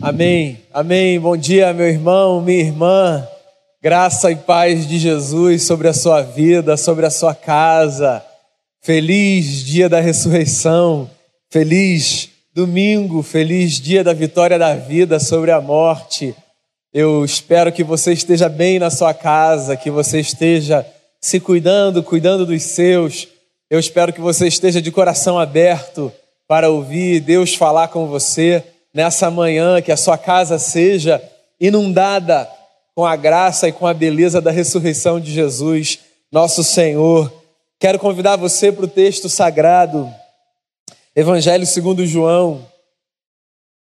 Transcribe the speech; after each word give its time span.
Amém, 0.00 0.60
amém. 0.72 1.18
Bom 1.18 1.36
dia, 1.36 1.72
meu 1.74 1.88
irmão, 1.88 2.40
minha 2.40 2.60
irmã. 2.60 3.26
Graça 3.82 4.30
e 4.30 4.36
paz 4.36 4.86
de 4.86 4.96
Jesus 4.96 5.64
sobre 5.64 5.88
a 5.88 5.92
sua 5.92 6.22
vida, 6.22 6.76
sobre 6.76 7.04
a 7.04 7.10
sua 7.10 7.34
casa. 7.34 8.24
Feliz 8.80 9.64
dia 9.64 9.88
da 9.88 9.98
ressurreição, 9.98 11.10
feliz 11.50 12.30
domingo, 12.54 13.24
feliz 13.24 13.80
dia 13.80 14.04
da 14.04 14.12
vitória 14.12 14.56
da 14.56 14.76
vida 14.76 15.18
sobre 15.18 15.50
a 15.50 15.60
morte. 15.60 16.32
Eu 16.94 17.24
espero 17.24 17.72
que 17.72 17.82
você 17.82 18.12
esteja 18.12 18.48
bem 18.48 18.78
na 18.78 18.90
sua 18.90 19.12
casa, 19.12 19.76
que 19.76 19.90
você 19.90 20.20
esteja 20.20 20.86
se 21.20 21.40
cuidando, 21.40 22.04
cuidando 22.04 22.46
dos 22.46 22.62
seus. 22.62 23.26
Eu 23.68 23.80
espero 23.80 24.12
que 24.12 24.20
você 24.20 24.46
esteja 24.46 24.80
de 24.80 24.92
coração 24.92 25.40
aberto 25.40 26.12
para 26.46 26.70
ouvir 26.70 27.18
Deus 27.18 27.56
falar 27.56 27.88
com 27.88 28.06
você 28.06 28.62
nessa 28.92 29.30
manhã, 29.30 29.80
que 29.82 29.92
a 29.92 29.96
sua 29.96 30.16
casa 30.18 30.58
seja 30.58 31.22
inundada 31.60 32.48
com 32.94 33.04
a 33.04 33.16
graça 33.16 33.68
e 33.68 33.72
com 33.72 33.86
a 33.86 33.94
beleza 33.94 34.40
da 34.40 34.50
ressurreição 34.50 35.20
de 35.20 35.32
Jesus, 35.32 36.00
nosso 36.32 36.64
Senhor. 36.64 37.32
Quero 37.78 37.98
convidar 37.98 38.36
você 38.36 38.72
para 38.72 38.84
o 38.84 38.88
texto 38.88 39.28
sagrado, 39.28 40.12
Evangelho 41.14 41.66
segundo 41.66 42.06
João, 42.06 42.66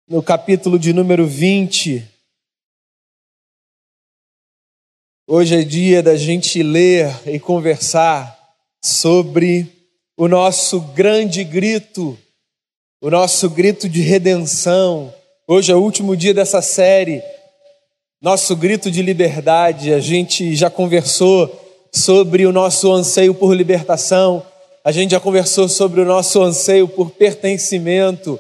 no 0.08 0.22
capítulo 0.22 0.80
de 0.80 0.94
número 0.94 1.28
20. 1.28 2.08
Hoje 5.28 5.60
é 5.60 5.64
dia 5.64 6.04
da 6.04 6.16
gente 6.16 6.62
ler 6.62 7.10
e 7.26 7.40
conversar 7.40 8.38
sobre 8.84 9.68
o 10.18 10.28
nosso 10.28 10.80
grande 10.80 11.44
grito 11.44 12.18
o 13.04 13.12
nosso 13.12 13.50
grito 13.50 13.90
de 13.90 14.00
redenção. 14.00 15.14
Hoje 15.46 15.74
é 15.74 15.76
o 15.76 15.82
último 15.82 16.16
dia 16.16 16.34
dessa 16.34 16.62
série. 16.62 17.22
Nosso 18.22 18.56
grito 18.56 18.90
de 18.90 19.02
liberdade. 19.02 19.94
A 19.94 20.00
gente 20.00 20.56
já 20.56 20.70
conversou 20.70 21.52
sobre 21.92 22.46
o 22.46 22.54
nosso 22.54 22.90
anseio 22.94 23.34
por 23.34 23.54
libertação. 23.54 24.42
A 24.86 24.92
gente 24.94 25.12
já 25.12 25.20
conversou 25.20 25.68
sobre 25.68 26.00
o 26.00 26.06
nosso 26.06 26.42
anseio 26.42 26.88
por 26.88 27.12
pertencimento. 27.12 28.40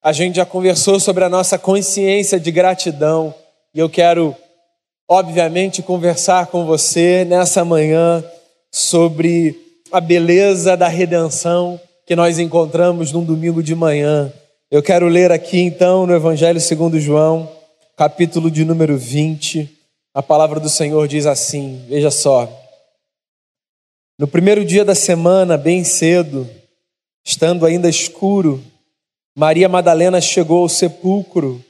A 0.00 0.12
gente 0.12 0.36
já 0.36 0.46
conversou 0.46 1.00
sobre 1.00 1.24
a 1.24 1.28
nossa 1.28 1.58
consciência 1.58 2.38
de 2.38 2.52
gratidão. 2.52 3.34
E 3.74 3.80
eu 3.80 3.90
quero, 3.90 4.36
obviamente, 5.08 5.82
conversar 5.82 6.46
com 6.46 6.64
você 6.64 7.24
nessa 7.24 7.64
manhã 7.64 8.24
sobre 8.70 9.60
a 9.90 10.00
beleza 10.00 10.76
da 10.76 10.86
redenção 10.86 11.80
que 12.06 12.14
nós 12.14 12.38
encontramos 12.38 13.10
num 13.10 13.24
domingo 13.24 13.60
de 13.60 13.74
manhã. 13.74 14.32
Eu 14.70 14.80
quero 14.80 15.08
ler 15.08 15.32
aqui 15.32 15.58
então 15.58 16.06
no 16.06 16.14
Evangelho 16.14 16.60
segundo 16.60 17.00
João, 17.00 17.50
capítulo 17.96 18.48
de 18.48 18.64
número 18.64 18.96
20. 18.96 19.68
A 20.14 20.22
palavra 20.22 20.60
do 20.60 20.68
Senhor 20.68 21.08
diz 21.08 21.26
assim: 21.26 21.84
Veja 21.88 22.12
só. 22.12 22.48
No 24.16 24.28
primeiro 24.28 24.64
dia 24.64 24.84
da 24.84 24.94
semana, 24.94 25.58
bem 25.58 25.82
cedo, 25.82 26.48
estando 27.24 27.66
ainda 27.66 27.88
escuro, 27.88 28.62
Maria 29.36 29.68
Madalena 29.68 30.20
chegou 30.20 30.62
ao 30.62 30.68
sepulcro 30.68 31.62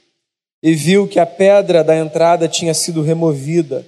e 0.61 0.75
viu 0.75 1.07
que 1.07 1.19
a 1.19 1.25
pedra 1.25 1.83
da 1.83 1.97
entrada 1.97 2.47
tinha 2.47 2.75
sido 2.75 3.01
removida. 3.01 3.83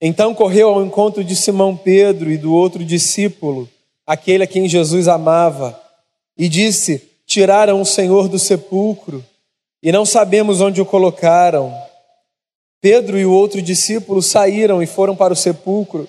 Então 0.00 0.34
correu 0.34 0.70
ao 0.70 0.82
encontro 0.82 1.22
de 1.22 1.36
Simão 1.36 1.76
Pedro 1.76 2.30
e 2.30 2.38
do 2.38 2.54
outro 2.54 2.82
discípulo 2.82 3.68
aquele 4.08 4.44
a 4.44 4.46
quem 4.46 4.66
Jesus 4.66 5.06
amava, 5.06 5.78
e 6.36 6.48
disse: 6.48 7.06
Tiraram 7.26 7.82
o 7.82 7.84
Senhor 7.84 8.26
do 8.26 8.38
sepulcro 8.38 9.22
e 9.82 9.92
não 9.92 10.06
sabemos 10.06 10.62
onde 10.62 10.80
o 10.80 10.86
colocaram. 10.86 11.70
Pedro 12.80 13.18
e 13.18 13.26
o 13.26 13.32
outro 13.32 13.60
discípulo 13.60 14.22
saíram 14.22 14.82
e 14.82 14.86
foram 14.86 15.14
para 15.14 15.34
o 15.34 15.36
sepulcro. 15.36 16.08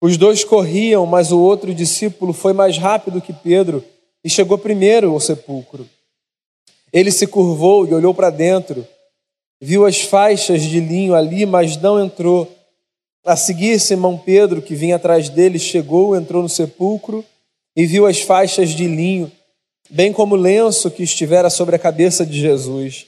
Os 0.00 0.16
dois 0.16 0.44
corriam, 0.44 1.04
mas 1.04 1.32
o 1.32 1.40
outro 1.40 1.74
discípulo 1.74 2.32
foi 2.32 2.52
mais 2.52 2.78
rápido 2.78 3.20
que 3.20 3.32
Pedro 3.32 3.84
e 4.22 4.30
chegou 4.30 4.56
primeiro 4.56 5.10
ao 5.10 5.18
sepulcro. 5.18 5.88
Ele 6.92 7.10
se 7.10 7.26
curvou 7.26 7.86
e 7.88 7.92
olhou 7.92 8.14
para 8.14 8.30
dentro, 8.30 8.86
viu 9.60 9.84
as 9.84 10.00
faixas 10.00 10.62
de 10.62 10.78
linho 10.78 11.14
ali, 11.14 11.44
mas 11.44 11.76
não 11.76 12.02
entrou. 12.02 12.55
A 13.26 13.34
seguir, 13.34 13.80
Simão 13.80 14.16
Pedro, 14.16 14.62
que 14.62 14.76
vinha 14.76 14.94
atrás 14.94 15.28
dele, 15.28 15.58
chegou, 15.58 16.14
entrou 16.14 16.44
no 16.44 16.48
sepulcro 16.48 17.24
e 17.74 17.84
viu 17.84 18.06
as 18.06 18.20
faixas 18.20 18.70
de 18.70 18.86
linho, 18.86 19.32
bem 19.90 20.12
como 20.12 20.36
o 20.36 20.38
lenço 20.38 20.88
que 20.92 21.02
estivera 21.02 21.50
sobre 21.50 21.74
a 21.74 21.78
cabeça 21.78 22.24
de 22.24 22.38
Jesus. 22.38 23.04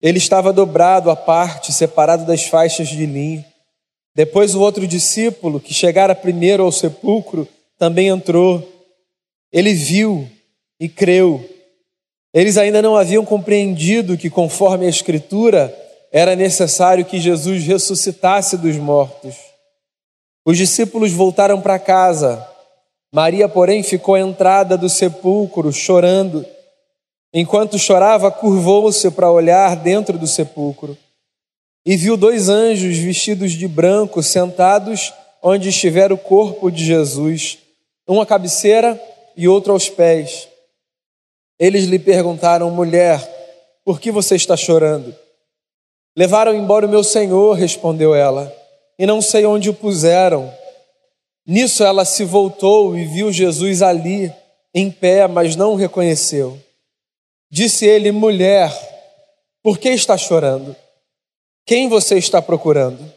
Ele 0.00 0.18
estava 0.18 0.52
dobrado 0.52 1.10
à 1.10 1.16
parte, 1.16 1.72
separado 1.72 2.24
das 2.24 2.44
faixas 2.44 2.86
de 2.88 3.04
linho. 3.04 3.44
Depois 4.14 4.54
o 4.54 4.60
outro 4.60 4.86
discípulo, 4.86 5.58
que 5.58 5.74
chegara 5.74 6.14
primeiro 6.14 6.62
ao 6.62 6.70
sepulcro, 6.70 7.48
também 7.76 8.06
entrou. 8.06 8.62
Ele 9.52 9.74
viu 9.74 10.30
e 10.78 10.88
creu. 10.88 11.44
Eles 12.32 12.56
ainda 12.56 12.80
não 12.80 12.94
haviam 12.94 13.24
compreendido 13.24 14.16
que, 14.16 14.30
conforme 14.30 14.86
a 14.86 14.88
Escritura, 14.88 15.76
era 16.12 16.36
necessário 16.36 17.06
que 17.06 17.18
Jesus 17.18 17.64
ressuscitasse 17.64 18.58
dos 18.58 18.76
mortos. 18.76 19.34
Os 20.44 20.58
discípulos 20.58 21.10
voltaram 21.10 21.60
para 21.60 21.78
casa. 21.78 22.46
Maria, 23.14 23.48
porém, 23.48 23.82
ficou 23.82 24.14
à 24.14 24.20
entrada 24.20 24.76
do 24.76 24.90
sepulcro, 24.90 25.72
chorando. 25.72 26.44
Enquanto 27.32 27.78
chorava, 27.78 28.30
curvou-se 28.30 29.10
para 29.10 29.30
olhar 29.30 29.74
dentro 29.76 30.18
do 30.18 30.26
sepulcro 30.26 30.96
e 31.84 31.96
viu 31.96 32.16
dois 32.16 32.48
anjos 32.50 32.98
vestidos 32.98 33.52
de 33.52 33.66
branco 33.66 34.22
sentados 34.22 35.12
onde 35.42 35.70
estivera 35.70 36.12
o 36.14 36.18
corpo 36.18 36.70
de 36.70 36.84
Jesus, 36.84 37.58
um 38.06 38.20
à 38.20 38.26
cabeceira 38.26 39.00
e 39.36 39.48
outro 39.48 39.72
aos 39.72 39.88
pés. 39.88 40.46
Eles 41.58 41.84
lhe 41.84 41.98
perguntaram, 41.98 42.70
mulher, 42.70 43.20
por 43.84 43.98
que 44.00 44.10
você 44.10 44.36
está 44.36 44.56
chorando? 44.56 45.14
Levaram 46.16 46.54
embora 46.54 46.86
o 46.86 46.90
meu 46.90 47.02
senhor, 47.02 47.54
respondeu 47.54 48.14
ela, 48.14 48.54
e 48.98 49.06
não 49.06 49.22
sei 49.22 49.46
onde 49.46 49.70
o 49.70 49.74
puseram. 49.74 50.52
Nisso 51.46 51.82
ela 51.82 52.04
se 52.04 52.24
voltou 52.24 52.96
e 52.96 53.04
viu 53.04 53.32
Jesus 53.32 53.82
ali, 53.82 54.32
em 54.74 54.90
pé, 54.90 55.26
mas 55.26 55.56
não 55.56 55.72
o 55.72 55.76
reconheceu. 55.76 56.58
Disse 57.50 57.86
ele: 57.86 58.12
Mulher, 58.12 58.70
por 59.62 59.78
que 59.78 59.88
está 59.88 60.16
chorando? 60.16 60.76
Quem 61.66 61.88
você 61.88 62.18
está 62.18 62.42
procurando? 62.42 63.12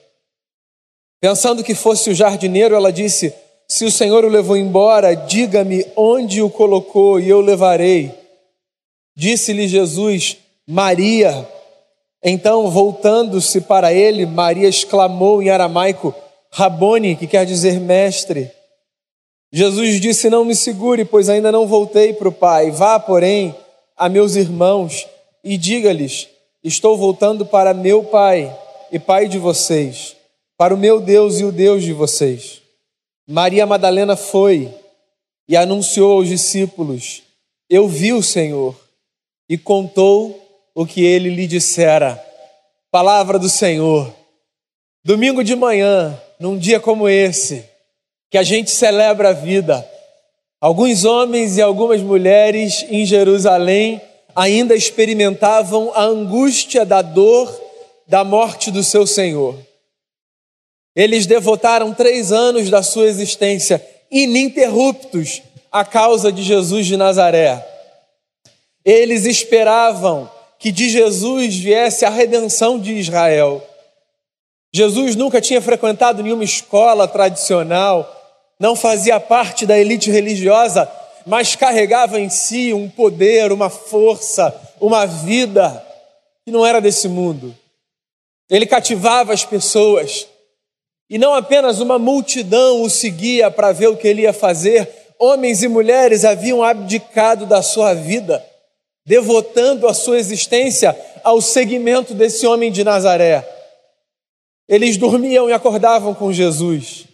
Pensando 1.22 1.64
que 1.64 1.74
fosse 1.74 2.10
o 2.10 2.16
jardineiro, 2.16 2.76
ela 2.76 2.92
disse: 2.92 3.34
Se 3.68 3.84
o 3.86 3.92
Senhor 3.92 4.24
o 4.24 4.30
levou 4.30 4.56
embora, 4.56 5.16
diga-me 5.16 5.86
onde 5.96 6.42
o 6.42 6.50
colocou 6.50 7.20
e 7.20 7.30
eu 7.30 7.42
levarei. 7.42 8.14
Disse-lhe 9.16 9.68
Jesus: 9.68 10.38
Maria. 10.68 11.55
Então, 12.28 12.72
voltando-se 12.72 13.62
para 13.62 13.94
ele, 13.94 14.26
Maria 14.26 14.68
exclamou 14.68 15.44
em 15.44 15.52
aramaico: 15.52 16.12
Rabone, 16.50 17.16
que 17.16 17.28
quer 17.28 17.46
dizer 17.46 17.80
mestre. 17.80 18.52
Jesus 19.54 20.02
disse: 20.02 20.28
Não 20.28 20.44
me 20.44 20.56
segure, 20.56 21.06
pois 21.06 21.30
ainda 21.30 21.52
não 21.52 21.68
voltei 21.68 22.14
para 22.14 22.28
o 22.28 22.32
Pai. 22.32 22.72
Vá, 22.72 23.00
porém, 23.00 23.56
a 23.96 24.10
meus 24.10 24.36
irmãos 24.36 25.08
e 25.44 25.56
diga-lhes: 25.56 26.28
Estou 26.64 26.98
voltando 26.98 27.46
para 27.46 27.76
meu 27.76 28.04
Pai 28.04 28.52
e 28.92 28.98
Pai 28.98 29.28
de 29.28 29.38
vocês, 29.38 30.16
para 30.58 30.74
o 30.74 30.78
meu 30.78 31.00
Deus 31.00 31.40
e 31.40 31.46
o 31.46 31.52
Deus 31.52 31.84
de 31.84 31.94
vocês. 31.94 32.60
Maria 33.28 33.68
Madalena 33.68 34.16
foi 34.16 34.74
e 35.48 35.56
anunciou 35.56 36.14
aos 36.14 36.28
discípulos: 36.28 37.22
Eu 37.70 37.88
vi 37.88 38.14
o 38.14 38.24
Senhor, 38.24 38.76
e 39.48 39.60
contou 39.60 40.45
o 40.76 40.86
que 40.86 41.04
ele 41.04 41.30
lhe 41.30 41.48
dissera. 41.48 42.22
Palavra 42.92 43.40
do 43.40 43.50
Senhor. 43.50 44.14
Domingo 45.04 45.44
de 45.44 45.56
manhã, 45.56 46.20
num 46.40 46.58
dia 46.58 46.80
como 46.80 47.08
esse, 47.08 47.64
que 48.30 48.38
a 48.38 48.44
gente 48.44 48.70
celebra 48.70 49.30
a 49.30 49.34
vida, 49.34 49.88
alguns 50.60 51.06
homens 51.06 51.58
e 51.58 51.62
algumas 51.62 52.02
mulheres 52.02 52.86
em 52.90 53.06
Jerusalém 53.06 54.02
ainda 54.36 54.76
experimentavam 54.76 55.94
a 55.96 56.04
angústia 56.04 56.86
da 56.86 57.02
dor 57.02 57.64
da 58.06 58.24
morte 58.24 58.70
do 58.70 58.84
seu 58.84 59.08
Senhor. 59.08 59.58
Eles 60.96 61.26
devotaram 61.26 61.94
três 61.94 62.32
anos 62.32 62.70
da 62.70 62.84
sua 62.84 63.06
existência 63.06 63.86
ininterruptos 64.12 65.42
à 65.72 65.84
causa 65.84 66.32
de 66.32 66.42
Jesus 66.42 66.86
de 66.86 66.98
Nazaré. 66.98 67.66
Eles 68.84 69.26
esperavam 69.26 70.30
que 70.60 70.72
de 70.72 70.90
Jesus 70.90 71.56
viesse 71.56 72.06
a 72.06 72.10
redenção 72.10 72.80
de 72.80 72.94
Israel. 72.94 73.64
Jesus 74.74 75.16
nunca 75.16 75.40
tinha 75.40 75.62
frequentado 75.62 76.22
nenhuma 76.22 76.44
escola 76.44 77.08
tradicional, 77.08 78.12
não 78.60 78.76
fazia 78.76 79.20
parte 79.20 79.66
da 79.66 79.78
elite 79.78 80.12
religiosa, 80.12 80.90
mas 81.26 81.56
carregava 81.56 82.20
em 82.20 82.30
si 82.30 82.74
um 82.74 82.90
poder, 82.90 83.52
uma 83.52 83.70
força, 83.70 84.54
uma 84.80 85.06
vida. 85.06 85.84
que 86.46 86.52
não 86.52 86.66
era 86.66 86.80
desse 86.80 87.08
mundo. 87.08 87.56
Ele 88.50 88.66
cativava 88.66 89.34
as 89.34 89.44
pessoas. 89.44 90.28
E 91.10 91.18
não 91.18 91.34
apenas 91.34 91.80
uma 91.80 91.98
multidão 91.98 92.82
o 92.82 92.90
seguia 92.90 93.50
para 93.50 93.72
ver 93.72 93.88
o 93.88 93.98
que 93.98 94.08
ele 94.08 94.24
ia 94.24 94.34
fazer, 94.34 94.90
homens 95.20 95.64
e 95.64 95.68
mulheres 95.68 96.26
haviam 96.26 96.64
abdicado 96.64 97.46
da 97.46 97.62
sua 97.62 97.94
vida, 97.94 98.46
devotando 99.06 99.88
a 99.88 99.94
sua 99.94 100.18
existência 100.18 100.98
ao 101.24 101.42
seguimento 101.42 102.14
desse 102.14 102.48
homem 102.48 102.72
de 102.72 102.84
Nazaré. 102.84 103.48
Eles 104.68 104.98
dormiam 104.98 105.50
e 105.50 105.54
acordavam 105.54 106.14
com 106.14 106.34
Jesus. 106.34 107.06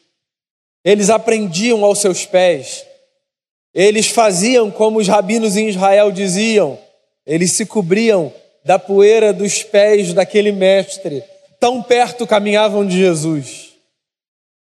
Eles 0.84 1.10
aprendiam 1.10 1.84
aos 1.84 2.00
seus 2.00 2.26
pés. 2.26 2.86
Eles 3.74 4.08
faziam 4.08 4.72
como 4.72 5.00
os 5.00 5.08
rabinos 5.08 5.58
em 5.58 5.70
Israel 5.70 6.12
diziam. 6.12 6.80
Eles 7.26 7.52
se 7.52 7.66
cobriam 7.66 8.34
da 8.64 8.80
poeira 8.80 9.34
dos 9.34 9.64
pés 9.64 10.14
daquele 10.14 10.52
mestre. 10.52 11.24
Tão 11.60 11.84
perto 11.84 12.26
caminhavam 12.26 12.86
de 12.86 12.98
Jesus. 12.98 13.72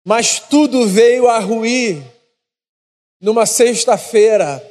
Mas 0.05 0.39
tudo 0.39 0.87
veio 0.87 1.27
a 1.27 1.39
ruir 1.39 2.01
numa 3.19 3.45
sexta-feira, 3.45 4.63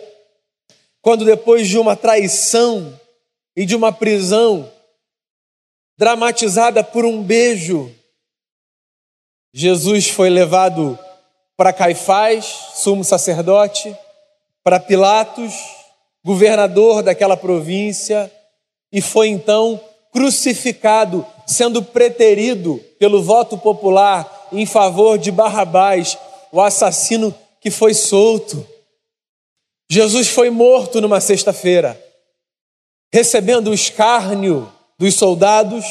quando 1.07 1.25
depois 1.25 1.69
de 1.69 1.79
uma 1.79 1.95
traição 1.95 3.01
e 3.55 3.65
de 3.65 3.77
uma 3.77 3.93
prisão, 3.93 4.69
dramatizada 5.97 6.83
por 6.83 7.05
um 7.05 7.23
beijo, 7.23 7.95
Jesus 9.55 10.09
foi 10.09 10.29
levado 10.29 10.99
para 11.57 11.73
Caifás, 11.73 12.47
sumo 12.75 13.05
sacerdote, 13.05 13.97
para 14.65 14.81
Pilatos, 14.81 15.55
governador 16.25 17.05
daquela 17.05 17.37
província, 17.37 18.29
e 18.91 19.01
foi 19.01 19.29
então 19.29 19.81
crucificado, 20.13 21.25
sendo 21.47 21.85
preterido 21.85 22.81
pelo 22.99 23.23
voto 23.23 23.57
popular 23.57 24.49
em 24.51 24.67
favor 24.67 25.19
de 25.19 25.31
Barrabás, 25.31 26.19
o 26.51 26.61
assassino 26.61 27.33
que 27.61 27.71
foi 27.71 27.95
solto. 27.95 28.67
Jesus 29.89 30.29
foi 30.29 30.51
morto 30.51 31.01
numa 31.01 31.21
sexta-feira, 31.21 32.01
recebendo 33.13 33.71
o 33.71 33.75
escárnio 33.75 34.71
dos 34.99 35.15
soldados, 35.15 35.85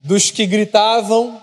dos 0.00 0.30
que 0.30 0.46
gritavam, 0.46 1.42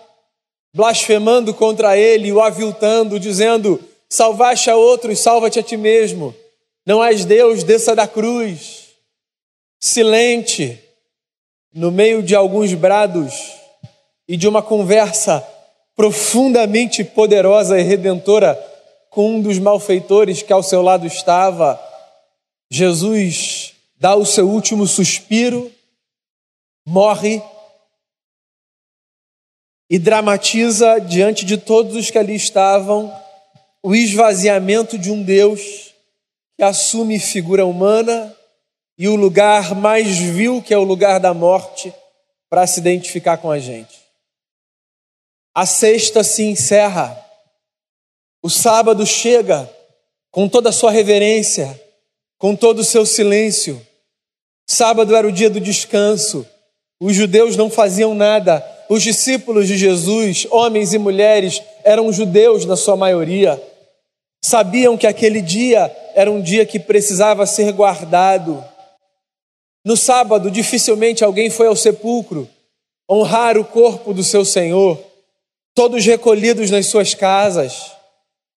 blasfemando 0.73 1.53
contra 1.53 1.97
ele, 1.97 2.31
o 2.31 2.41
aviltando, 2.41 3.19
dizendo: 3.19 3.79
Salvaste 4.09 4.69
a 4.69 4.75
outros, 4.75 5.19
salva-te 5.19 5.59
a 5.59 5.63
ti 5.63 5.77
mesmo. 5.77 6.35
Não 6.85 7.03
és 7.03 7.23
Deus, 7.23 7.63
desça 7.63 7.95
da 7.95 8.07
cruz. 8.07 8.87
Silente, 9.79 10.79
no 11.73 11.91
meio 11.91 12.23
de 12.23 12.35
alguns 12.35 12.73
brados 12.73 13.33
e 14.27 14.35
de 14.35 14.47
uma 14.47 14.61
conversa 14.61 15.45
profundamente 15.95 17.03
poderosa 17.03 17.79
e 17.79 17.83
redentora 17.83 18.57
com 19.19 19.35
um 19.35 19.41
dos 19.41 19.59
malfeitores 19.59 20.41
que 20.41 20.53
ao 20.53 20.63
seu 20.63 20.81
lado 20.81 21.05
estava, 21.05 21.77
Jesus 22.71 23.73
dá 23.97 24.15
o 24.15 24.25
seu 24.25 24.47
último 24.47 24.87
suspiro, 24.87 25.69
morre 26.87 27.43
e 29.89 29.99
dramatiza 29.99 30.99
diante 30.99 31.43
de 31.43 31.57
todos 31.57 31.97
os 31.97 32.09
que 32.09 32.17
ali 32.17 32.33
estavam 32.33 33.13
o 33.83 33.93
esvaziamento 33.93 34.97
de 34.97 35.11
um 35.11 35.21
Deus 35.21 35.93
que 36.55 36.63
assume 36.63 37.19
figura 37.19 37.65
humana 37.65 38.33
e 38.97 39.09
o 39.09 39.17
lugar 39.17 39.75
mais 39.75 40.17
vil, 40.17 40.61
que 40.61 40.73
é 40.73 40.77
o 40.77 40.85
lugar 40.85 41.19
da 41.19 41.33
morte, 41.33 41.93
para 42.49 42.65
se 42.65 42.79
identificar 42.79 43.35
com 43.35 43.51
a 43.51 43.59
gente. 43.59 43.99
A 45.53 45.65
sexta 45.65 46.23
se 46.23 46.43
encerra, 46.43 47.28
o 48.41 48.49
sábado 48.49 49.05
chega 49.05 49.69
com 50.31 50.47
toda 50.47 50.69
a 50.69 50.73
sua 50.73 50.91
reverência, 50.91 51.79
com 52.37 52.55
todo 52.55 52.79
o 52.79 52.83
seu 52.83 53.05
silêncio. 53.05 53.81
Sábado 54.67 55.15
era 55.15 55.27
o 55.27 55.31
dia 55.31 55.49
do 55.49 55.59
descanso, 55.59 56.45
os 57.01 57.15
judeus 57.15 57.55
não 57.55 57.69
faziam 57.69 58.13
nada, 58.13 58.65
os 58.89 59.01
discípulos 59.03 59.67
de 59.67 59.77
Jesus, 59.77 60.47
homens 60.51 60.93
e 60.93 60.97
mulheres, 60.97 61.61
eram 61.83 62.11
judeus 62.11 62.65
na 62.65 62.75
sua 62.75 62.95
maioria, 62.95 63.61
sabiam 64.43 64.97
que 64.97 65.07
aquele 65.07 65.41
dia 65.41 65.95
era 66.13 66.31
um 66.31 66.41
dia 66.41 66.65
que 66.65 66.79
precisava 66.79 67.45
ser 67.45 67.71
guardado. 67.71 68.63
No 69.85 69.97
sábado, 69.97 70.51
dificilmente 70.51 71.23
alguém 71.23 71.49
foi 71.49 71.67
ao 71.67 71.75
sepulcro 71.75 72.47
honrar 73.09 73.57
o 73.57 73.65
corpo 73.65 74.13
do 74.13 74.23
seu 74.23 74.45
Senhor, 74.45 74.99
todos 75.73 76.05
recolhidos 76.05 76.69
nas 76.69 76.85
suas 76.85 77.15
casas. 77.15 77.98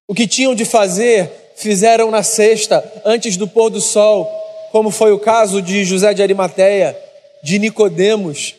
O 0.09 0.15
que 0.15 0.27
tinham 0.27 0.55
de 0.55 0.65
fazer, 0.65 1.53
fizeram 1.57 2.11
na 2.11 2.23
sexta, 2.23 3.03
antes 3.05 3.37
do 3.37 3.47
pôr 3.47 3.71
do 3.71 3.81
sol, 3.81 4.29
como 4.71 4.91
foi 4.91 5.13
o 5.13 5.19
caso 5.19 5.61
de 5.61 5.85
José 5.85 6.13
de 6.15 6.23
Arimateia, 6.23 6.97
de 7.43 7.59
Nicodemos, 7.59 8.55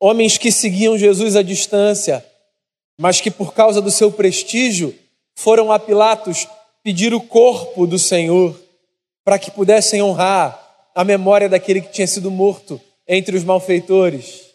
homens 0.00 0.38
que 0.38 0.52
seguiam 0.52 0.98
Jesus 0.98 1.36
à 1.36 1.42
distância, 1.42 2.24
mas 2.98 3.20
que 3.20 3.30
por 3.30 3.52
causa 3.52 3.80
do 3.80 3.90
seu 3.90 4.10
prestígio 4.10 4.94
foram 5.34 5.70
a 5.70 5.78
Pilatos 5.78 6.46
pedir 6.82 7.12
o 7.12 7.20
corpo 7.20 7.86
do 7.86 7.98
Senhor 7.98 8.58
para 9.24 9.38
que 9.38 9.50
pudessem 9.50 10.02
honrar 10.02 10.62
a 10.94 11.04
memória 11.04 11.48
daquele 11.48 11.80
que 11.80 11.92
tinha 11.92 12.06
sido 12.06 12.30
morto 12.30 12.80
entre 13.06 13.36
os 13.36 13.44
malfeitores. 13.44 14.46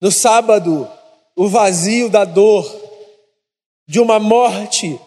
No 0.00 0.10
sábado, 0.12 0.88
o 1.34 1.48
vazio 1.48 2.08
da 2.08 2.24
dor 2.24 2.70
de 3.88 3.98
uma 3.98 4.18
morte 4.18 5.00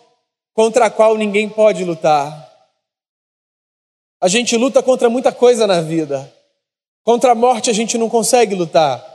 contra 0.56 0.86
a 0.86 0.90
qual 0.90 1.18
ninguém 1.18 1.50
pode 1.50 1.84
lutar. 1.84 2.50
A 4.22 4.30
gente 4.30 4.56
luta 4.56 4.82
contra 4.82 5.10
muita 5.10 5.32
coisa 5.34 5.68
na 5.68 5.82
vida. 5.82 6.34
Contra 7.04 7.34
a 7.34 7.36
morte 7.36 7.70
a 7.70 7.74
gente 7.74 7.98
não 7.98 8.10
consegue 8.10 8.56
lutar. 8.56 9.06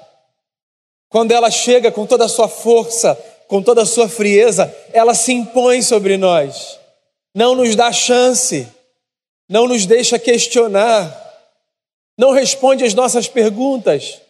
Quando 1.08 1.32
ela 1.32 1.50
chega 1.50 1.90
com 1.90 2.06
toda 2.06 2.26
a 2.26 2.28
sua 2.28 2.46
força, 2.46 3.14
com 3.48 3.62
toda 3.62 3.82
a 3.82 3.86
sua 3.86 4.08
frieza, 4.08 4.72
ela 4.92 5.14
se 5.14 5.32
impõe 5.32 5.82
sobre 5.82 6.16
nós, 6.16 6.78
não 7.34 7.56
nos 7.56 7.74
dá 7.74 7.90
chance, 7.90 8.68
não 9.48 9.66
nos 9.66 9.86
deixa 9.86 10.20
questionar, 10.20 11.16
não 12.16 12.30
responde 12.30 12.84
às 12.84 12.94
nossas 12.94 13.26
perguntas, 13.26 14.20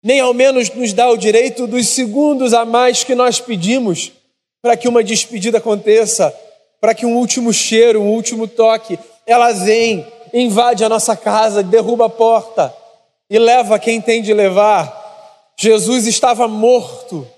nem 0.00 0.20
ao 0.20 0.32
menos 0.32 0.70
nos 0.70 0.92
dá 0.92 1.10
o 1.10 1.16
direito 1.16 1.66
dos 1.66 1.88
segundos 1.88 2.54
a 2.54 2.64
mais 2.64 3.02
que 3.02 3.16
nós 3.16 3.40
pedimos 3.40 4.12
para 4.66 4.76
que 4.76 4.88
uma 4.88 5.04
despedida 5.04 5.58
aconteça, 5.58 6.36
para 6.80 6.92
que 6.92 7.06
um 7.06 7.16
último 7.16 7.52
cheiro, 7.52 8.02
um 8.02 8.10
último 8.10 8.48
toque, 8.48 8.98
ela 9.24 9.52
vem, 9.52 10.04
invade 10.34 10.82
a 10.82 10.88
nossa 10.88 11.16
casa, 11.16 11.62
derruba 11.62 12.06
a 12.06 12.10
porta 12.10 12.76
e 13.30 13.38
leva 13.38 13.78
quem 13.78 14.00
tem 14.00 14.20
de 14.20 14.34
levar 14.34 15.04
Jesus 15.56 16.08
estava 16.08 16.48
morto. 16.48 17.30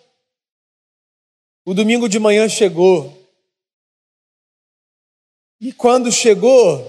O 1.67 1.75
domingo 1.75 2.09
de 2.09 2.19
manhã 2.19 2.49
chegou. 2.49 3.15
E 5.61 5.71
quando 5.71 6.11
chegou, 6.11 6.83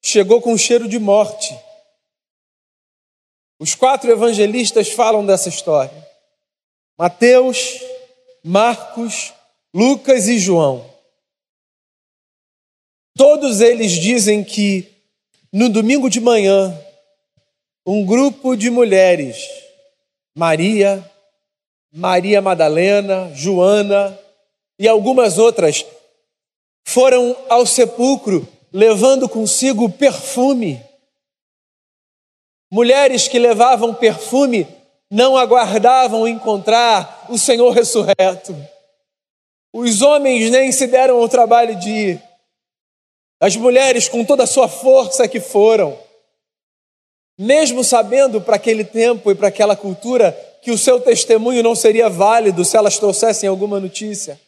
chegou 0.00 0.40
com 0.40 0.56
cheiro 0.56 0.88
de 0.88 1.00
morte. 1.00 1.58
Os 3.58 3.74
quatro 3.74 4.08
evangelistas 4.12 4.92
falam 4.92 5.26
dessa 5.26 5.48
história: 5.48 6.08
Mateus, 6.96 7.80
Marcos, 8.44 9.34
Lucas 9.76 10.26
e 10.26 10.38
João. 10.38 10.90
Todos 13.14 13.60
eles 13.60 13.92
dizem 13.92 14.42
que 14.42 14.90
no 15.52 15.68
domingo 15.68 16.08
de 16.08 16.18
manhã, 16.18 16.74
um 17.84 18.02
grupo 18.02 18.56
de 18.56 18.70
mulheres 18.70 19.36
Maria, 20.34 21.04
Maria 21.92 22.40
Madalena, 22.40 23.30
Joana 23.34 24.18
e 24.78 24.88
algumas 24.88 25.36
outras 25.36 25.84
foram 26.82 27.36
ao 27.46 27.66
sepulcro 27.66 28.48
levando 28.72 29.28
consigo 29.28 29.90
perfume. 29.90 30.82
Mulheres 32.72 33.28
que 33.28 33.38
levavam 33.38 33.92
perfume 33.92 34.66
não 35.10 35.36
aguardavam 35.36 36.26
encontrar 36.26 37.26
o 37.28 37.36
Senhor 37.36 37.72
ressurreto. 37.72 38.56
Os 39.78 40.00
homens 40.00 40.50
nem 40.50 40.72
se 40.72 40.86
deram 40.86 41.18
ao 41.18 41.28
trabalho 41.28 41.76
de 41.76 41.90
ir. 41.90 42.22
As 43.38 43.54
mulheres, 43.56 44.08
com 44.08 44.24
toda 44.24 44.44
a 44.44 44.46
sua 44.46 44.68
força 44.68 45.28
que 45.28 45.38
foram, 45.38 45.98
mesmo 47.38 47.84
sabendo 47.84 48.40
para 48.40 48.56
aquele 48.56 48.84
tempo 48.84 49.30
e 49.30 49.34
para 49.34 49.48
aquela 49.48 49.76
cultura 49.76 50.32
que 50.62 50.70
o 50.70 50.78
seu 50.78 50.98
testemunho 50.98 51.62
não 51.62 51.74
seria 51.74 52.08
válido 52.08 52.64
se 52.64 52.74
elas 52.74 52.98
trouxessem 52.98 53.50
alguma 53.50 53.78
notícia, 53.78 54.40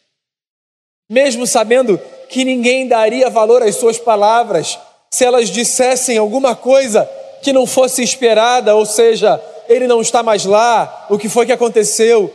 mesmo 1.07 1.45
sabendo 1.45 1.99
que 2.27 2.43
ninguém 2.43 2.87
daria 2.87 3.29
valor 3.29 3.61
às 3.61 3.75
suas 3.75 3.99
palavras 3.99 4.79
se 5.11 5.23
elas 5.25 5.51
dissessem 5.51 6.17
alguma 6.17 6.55
coisa 6.55 7.07
que 7.43 7.53
não 7.53 7.67
fosse 7.67 8.01
esperada, 8.01 8.73
ou 8.73 8.83
seja, 8.83 9.39
ele 9.67 9.85
não 9.85 10.01
está 10.01 10.23
mais 10.23 10.43
lá, 10.43 11.05
o 11.07 11.19
que 11.19 11.29
foi 11.29 11.45
que 11.45 11.51
aconteceu? 11.51 12.33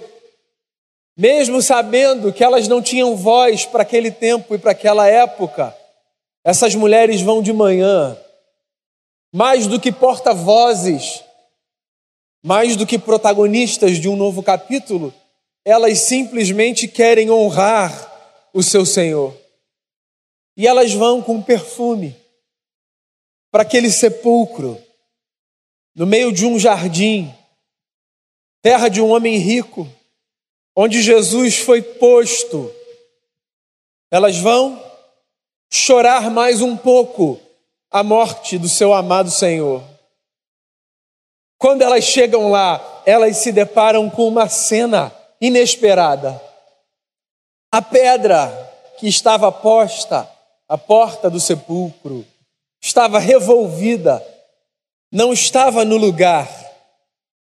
Mesmo 1.17 1.63
sabendo 1.63 2.33
que 2.33 2.43
elas 2.43 2.67
não 2.67 2.83
tinham 2.83 3.17
voz 3.17 3.65
para 3.65 3.83
aquele 3.83 4.11
tempo 4.11 4.55
e 4.55 4.59
para 4.59 4.73
aquela 4.73 5.09
época, 5.09 5.77
essas 6.43 6.75
mulheres 6.75 7.21
vão 7.21 7.41
de 7.41 7.53
manhã, 7.53 8.19
mais 9.33 9.67
do 9.67 9.81
que 9.81 9.93
porta-vozes, 9.93 11.23
mais 12.43 12.77
do 12.77 12.87
que 12.87 12.99
protagonistas 12.99 13.99
de 13.99 14.09
um 14.09 14.17
novo 14.17 14.43
capítulo, 14.43 15.15
elas 15.65 16.01
simplesmente 16.01 16.87
querem 16.87 17.31
honrar 17.31 18.13
o 18.53 18.63
seu 18.63 18.85
Senhor. 18.85 19.35
E 20.57 20.67
elas 20.67 20.93
vão 20.93 21.23
com 21.23 21.41
perfume 21.41 22.15
para 23.51 23.63
aquele 23.63 23.91
sepulcro, 23.91 24.81
no 25.95 26.07
meio 26.07 26.33
de 26.33 26.45
um 26.45 26.59
jardim, 26.59 27.33
terra 28.61 28.89
de 28.89 29.01
um 29.01 29.11
homem 29.11 29.39
rico, 29.39 29.89
onde 30.77 31.03
Jesus 31.03 31.59
foi 31.59 31.83
posto. 31.83 32.73
Elas 34.11 34.37
vão 34.39 34.83
chorar 35.71 36.31
mais 36.31 36.61
um 36.61 36.77
pouco 36.77 37.41
a 37.91 38.03
morte 38.03 38.59
do 38.59 38.69
seu 38.69 38.93
amado 38.93 39.31
Senhor. 39.31 39.83
Quando 41.59 41.83
elas 41.83 42.05
chegam 42.05 42.51
lá, 42.51 43.03
elas 43.07 43.39
se 43.39 43.53
deparam 43.53 44.11
com 44.11 44.27
uma 44.29 44.49
cena 44.49 45.15
inesperada. 45.41 46.41
A 47.73 47.81
pedra 47.81 48.49
que 48.99 49.09
estava 49.09 49.51
posta 49.51 50.29
à 50.69 50.77
porta 50.77 51.31
do 51.31 51.41
sepulcro 51.41 52.25
estava 52.83 53.19
revolvida, 53.19 54.25
não 55.11 55.33
estava 55.33 55.85
no 55.85 55.97
lugar, 55.97 56.49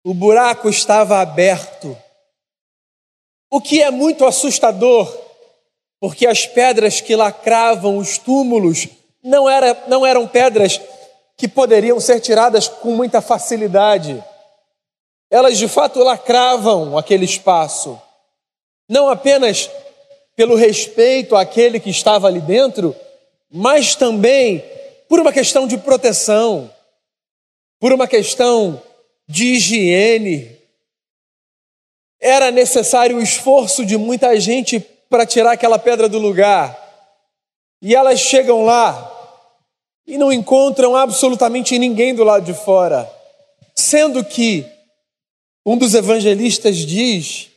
o 0.04 0.14
buraco 0.14 0.68
estava 0.68 1.20
aberto. 1.20 1.96
O 3.50 3.60
que 3.60 3.82
é 3.82 3.90
muito 3.90 4.24
assustador, 4.24 5.12
porque 5.98 6.26
as 6.26 6.46
pedras 6.46 7.00
que 7.00 7.16
lacravam 7.16 7.98
os 7.98 8.16
túmulos 8.16 8.86
não, 9.22 9.48
era, 9.50 9.84
não 9.88 10.06
eram 10.06 10.26
pedras 10.26 10.80
que 11.36 11.48
poderiam 11.48 11.98
ser 11.98 12.20
tiradas 12.20 12.68
com 12.68 12.92
muita 12.92 13.20
facilidade. 13.20 14.22
Elas 15.28 15.58
de 15.58 15.66
fato 15.66 15.98
lacravam 16.02 16.96
aquele 16.96 17.24
espaço, 17.24 18.00
não 18.88 19.08
apenas 19.08 19.68
pelo 20.36 20.54
respeito 20.54 21.34
àquele 21.34 21.80
que 21.80 21.90
estava 21.90 22.28
ali 22.28 22.40
dentro, 22.40 22.94
mas 23.50 23.94
também 23.94 24.64
por 25.08 25.18
uma 25.18 25.32
questão 25.32 25.66
de 25.66 25.76
proteção, 25.76 26.70
por 27.80 27.92
uma 27.92 28.06
questão 28.06 28.80
de 29.28 29.54
higiene, 29.54 30.59
era 32.20 32.50
necessário 32.50 33.16
o 33.16 33.22
esforço 33.22 33.84
de 33.84 33.96
muita 33.96 34.38
gente 34.38 34.78
para 35.08 35.24
tirar 35.24 35.52
aquela 35.52 35.78
pedra 35.78 36.08
do 36.08 36.18
lugar. 36.18 36.78
E 37.80 37.94
elas 37.94 38.20
chegam 38.20 38.64
lá 38.64 39.10
e 40.06 40.18
não 40.18 40.30
encontram 40.30 40.94
absolutamente 40.94 41.78
ninguém 41.78 42.14
do 42.14 42.22
lado 42.22 42.44
de 42.44 42.52
fora. 42.52 43.10
Sendo 43.74 44.22
que 44.22 44.66
um 45.64 45.78
dos 45.78 45.94
evangelistas 45.94 46.76
diz 46.76 47.48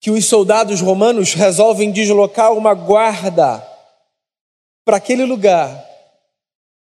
que 0.00 0.10
os 0.10 0.24
soldados 0.24 0.80
romanos 0.80 1.32
resolvem 1.34 1.92
deslocar 1.92 2.52
uma 2.52 2.74
guarda 2.74 3.64
para 4.84 4.96
aquele 4.96 5.24
lugar, 5.24 5.88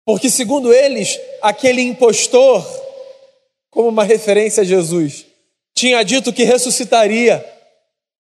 porque, 0.04 0.28
segundo 0.28 0.72
eles, 0.72 1.18
aquele 1.40 1.80
impostor 1.80 2.62
como 3.70 3.88
uma 3.88 4.04
referência 4.04 4.62
a 4.62 4.66
Jesus. 4.66 5.26
Tinha 5.74 6.02
dito 6.02 6.32
que 6.32 6.44
ressuscitaria. 6.44 7.44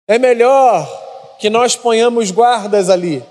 É 0.06 0.18
melhor 0.18 0.86
que 1.38 1.50
nós 1.50 1.76
ponhamos 1.76 2.30
guardas 2.30 2.88
ali, 2.88 3.22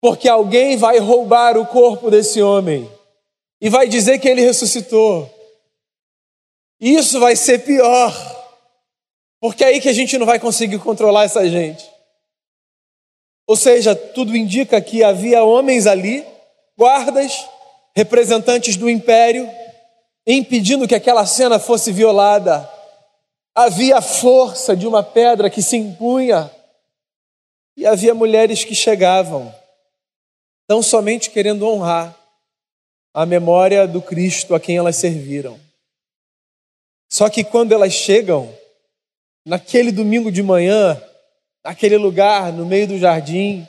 porque 0.00 0.28
alguém 0.28 0.76
vai 0.76 0.98
roubar 0.98 1.56
o 1.56 1.66
corpo 1.66 2.10
desse 2.10 2.40
homem 2.42 2.90
e 3.60 3.68
vai 3.68 3.88
dizer 3.88 4.18
que 4.18 4.28
ele 4.28 4.40
ressuscitou. 4.40 5.28
Isso 6.80 7.18
vai 7.18 7.34
ser 7.34 7.64
pior, 7.64 8.12
porque 9.40 9.64
é 9.64 9.68
aí 9.68 9.80
que 9.80 9.88
a 9.88 9.92
gente 9.92 10.16
não 10.16 10.26
vai 10.26 10.38
conseguir 10.38 10.78
controlar 10.78 11.24
essa 11.24 11.48
gente. 11.48 11.88
Ou 13.46 13.56
seja, 13.56 13.96
tudo 13.96 14.36
indica 14.36 14.80
que 14.80 15.02
havia 15.02 15.42
homens 15.42 15.86
ali, 15.86 16.24
guardas, 16.76 17.46
representantes 17.96 18.76
do 18.76 18.88
império, 18.88 19.50
impedindo 20.34 20.86
que 20.86 20.94
aquela 20.94 21.24
cena 21.24 21.58
fosse 21.58 21.90
violada. 21.90 22.68
Havia 23.54 23.96
a 23.96 24.02
força 24.02 24.76
de 24.76 24.86
uma 24.86 25.02
pedra 25.02 25.48
que 25.48 25.62
se 25.62 25.76
impunha, 25.76 26.50
e 27.76 27.86
havia 27.86 28.14
mulheres 28.14 28.64
que 28.64 28.74
chegavam, 28.74 29.54
tão 30.66 30.82
somente 30.82 31.30
querendo 31.30 31.66
honrar 31.66 32.14
a 33.14 33.24
memória 33.24 33.86
do 33.86 34.02
Cristo 34.02 34.54
a 34.54 34.60
quem 34.60 34.76
elas 34.76 34.96
serviram. 34.96 35.58
Só 37.10 37.30
que 37.30 37.42
quando 37.42 37.72
elas 37.72 37.92
chegam, 37.92 38.54
naquele 39.46 39.90
domingo 39.90 40.30
de 40.30 40.42
manhã, 40.42 41.00
naquele 41.64 41.96
lugar, 41.96 42.52
no 42.52 42.66
meio 42.66 42.86
do 42.86 42.98
jardim, 42.98 43.66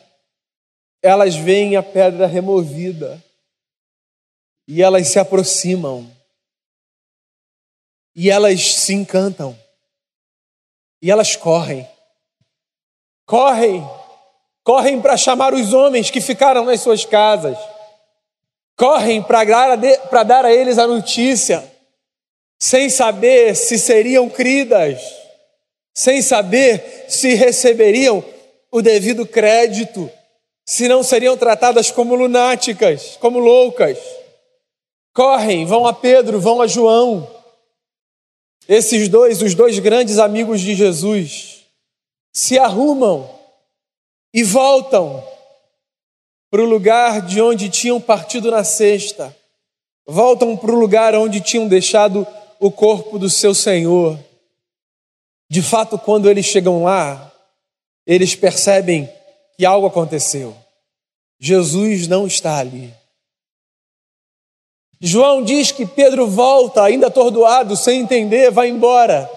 elas 1.01 1.35
veem 1.35 1.77
a 1.77 1.83
pedra 1.83 2.27
removida 2.27 3.23
e 4.67 4.83
elas 4.83 5.07
se 5.07 5.19
aproximam 5.19 6.18
e 8.21 8.29
elas 8.29 8.75
se 8.75 8.93
encantam. 8.93 9.57
E 11.01 11.09
elas 11.09 11.37
correm. 11.37 11.87
Correm. 13.25 13.81
Correm 14.61 15.01
para 15.01 15.15
chamar 15.15 15.53
os 15.53 15.71
homens 15.71 16.11
que 16.11 16.19
ficaram 16.19 16.65
nas 16.65 16.81
suas 16.81 17.05
casas. 17.05 17.57
Correm 18.75 19.23
para 19.23 20.23
dar 20.25 20.43
a 20.43 20.51
eles 20.51 20.77
a 20.77 20.85
notícia, 20.85 21.63
sem 22.61 22.89
saber 22.89 23.55
se 23.55 23.79
seriam 23.79 24.27
cridas, 24.27 25.01
sem 25.95 26.21
saber 26.21 27.05
se 27.07 27.35
receberiam 27.35 28.21
o 28.69 28.81
devido 28.81 29.25
crédito, 29.25 30.11
se 30.65 30.89
não 30.89 31.03
seriam 31.03 31.37
tratadas 31.37 31.89
como 31.89 32.15
lunáticas, 32.15 33.15
como 33.21 33.39
loucas. 33.39 33.97
Correm, 35.13 35.65
vão 35.65 35.87
a 35.87 35.93
Pedro, 35.93 36.41
vão 36.41 36.61
a 36.61 36.67
João 36.67 37.38
esses 38.69 39.09
dois, 39.09 39.41
os 39.41 39.55
dois 39.55 39.79
grandes 39.79 40.19
amigos 40.19 40.61
de 40.61 40.75
Jesus, 40.75 41.65
se 42.31 42.59
arrumam 42.59 43.27
e 44.31 44.43
voltam 44.43 45.23
para 46.51 46.61
o 46.61 46.65
lugar 46.65 47.23
de 47.23 47.41
onde 47.41 47.67
tinham 47.67 47.99
partido 47.99 48.51
na 48.51 48.63
sexta, 48.63 49.35
voltam 50.05 50.55
para 50.55 50.71
o 50.71 50.79
lugar 50.79 51.15
onde 51.15 51.41
tinham 51.41 51.67
deixado 51.67 52.27
o 52.59 52.69
corpo 52.69 53.17
do 53.17 53.27
seu 53.27 53.55
Senhor. 53.55 54.19
De 55.49 55.63
fato, 55.63 55.97
quando 55.97 56.29
eles 56.29 56.45
chegam 56.45 56.83
lá, 56.83 57.33
eles 58.05 58.35
percebem 58.35 59.09
que 59.57 59.65
algo 59.65 59.87
aconteceu. 59.87 60.55
Jesus 61.39 62.07
não 62.07 62.27
está 62.27 62.59
ali. 62.59 62.93
João 65.01 65.43
diz 65.43 65.71
que 65.71 65.85
Pedro 65.85 66.27
volta, 66.27 66.83
ainda 66.83 67.07
atordoado, 67.07 67.75
sem 67.77 68.01
entender, 68.01 68.51
vai 68.51 68.67
embora. 68.67 69.29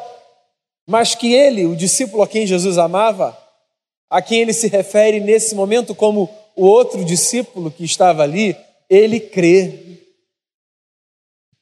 Mas 0.86 1.14
que 1.14 1.32
ele, 1.32 1.66
o 1.66 1.76
discípulo 1.76 2.22
a 2.22 2.28
quem 2.28 2.46
Jesus 2.46 2.78
amava, 2.78 3.36
a 4.10 4.20
quem 4.20 4.40
ele 4.40 4.52
se 4.52 4.66
refere 4.66 5.20
nesse 5.20 5.54
momento 5.54 5.94
como 5.94 6.28
o 6.56 6.66
outro 6.66 7.04
discípulo 7.04 7.70
que 7.70 7.84
estava 7.84 8.22
ali, 8.22 8.56
ele 8.90 9.20
crê. 9.20 10.00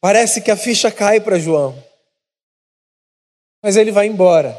Parece 0.00 0.40
que 0.40 0.50
a 0.50 0.56
ficha 0.56 0.90
cai 0.90 1.20
para 1.20 1.38
João. 1.38 1.76
Mas 3.62 3.76
ele 3.76 3.92
vai 3.92 4.06
embora, 4.06 4.56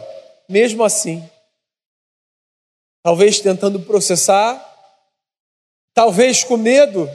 mesmo 0.48 0.83
assim. 0.83 1.27
Talvez 3.03 3.39
tentando 3.39 3.79
processar, 3.79 4.63
talvez 5.95 6.43
com 6.43 6.55
medo 6.55 7.10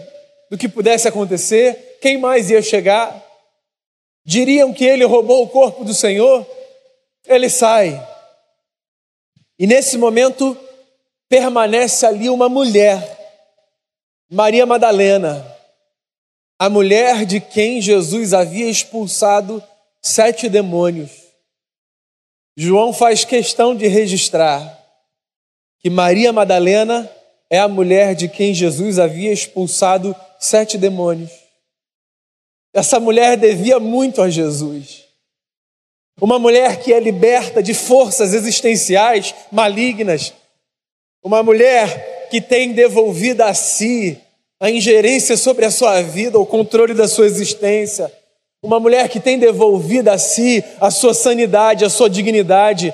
do 0.50 0.58
que 0.58 0.68
pudesse 0.68 1.06
acontecer, 1.06 1.85
quem 2.00 2.18
mais 2.18 2.50
ia 2.50 2.62
chegar? 2.62 3.24
Diriam 4.24 4.72
que 4.72 4.84
ele 4.84 5.04
roubou 5.04 5.44
o 5.44 5.48
corpo 5.48 5.84
do 5.84 5.94
Senhor? 5.94 6.46
Ele 7.26 7.48
sai. 7.48 8.04
E 9.58 9.66
nesse 9.66 9.96
momento 9.96 10.56
permanece 11.28 12.04
ali 12.04 12.28
uma 12.28 12.48
mulher, 12.48 13.00
Maria 14.30 14.66
Madalena, 14.66 15.44
a 16.58 16.68
mulher 16.68 17.24
de 17.24 17.40
quem 17.40 17.80
Jesus 17.80 18.32
havia 18.32 18.68
expulsado 18.68 19.62
sete 20.02 20.48
demônios. 20.48 21.10
João 22.56 22.92
faz 22.92 23.24
questão 23.24 23.74
de 23.74 23.86
registrar 23.86 24.76
que 25.80 25.90
Maria 25.90 26.32
Madalena 26.32 27.10
é 27.50 27.58
a 27.58 27.68
mulher 27.68 28.14
de 28.14 28.28
quem 28.28 28.54
Jesus 28.54 28.98
havia 28.98 29.32
expulsado 29.32 30.16
sete 30.38 30.78
demônios. 30.78 31.45
Essa 32.76 33.00
mulher 33.00 33.38
devia 33.38 33.80
muito 33.80 34.20
a 34.20 34.28
Jesus. 34.28 35.06
Uma 36.20 36.38
mulher 36.38 36.78
que 36.78 36.92
é 36.92 37.00
liberta 37.00 37.62
de 37.62 37.72
forças 37.72 38.34
existenciais 38.34 39.34
malignas. 39.50 40.34
Uma 41.24 41.42
mulher 41.42 42.28
que 42.30 42.38
tem 42.38 42.74
devolvido 42.74 43.42
a 43.42 43.54
si 43.54 44.18
a 44.60 44.70
ingerência 44.70 45.38
sobre 45.38 45.64
a 45.64 45.70
sua 45.70 46.02
vida, 46.02 46.38
o 46.38 46.44
controle 46.44 46.92
da 46.92 47.08
sua 47.08 47.24
existência. 47.24 48.12
Uma 48.62 48.78
mulher 48.78 49.08
que 49.08 49.20
tem 49.20 49.38
devolvido 49.38 50.10
a 50.10 50.18
si 50.18 50.62
a 50.78 50.90
sua 50.90 51.14
sanidade, 51.14 51.82
a 51.82 51.88
sua 51.88 52.10
dignidade. 52.10 52.92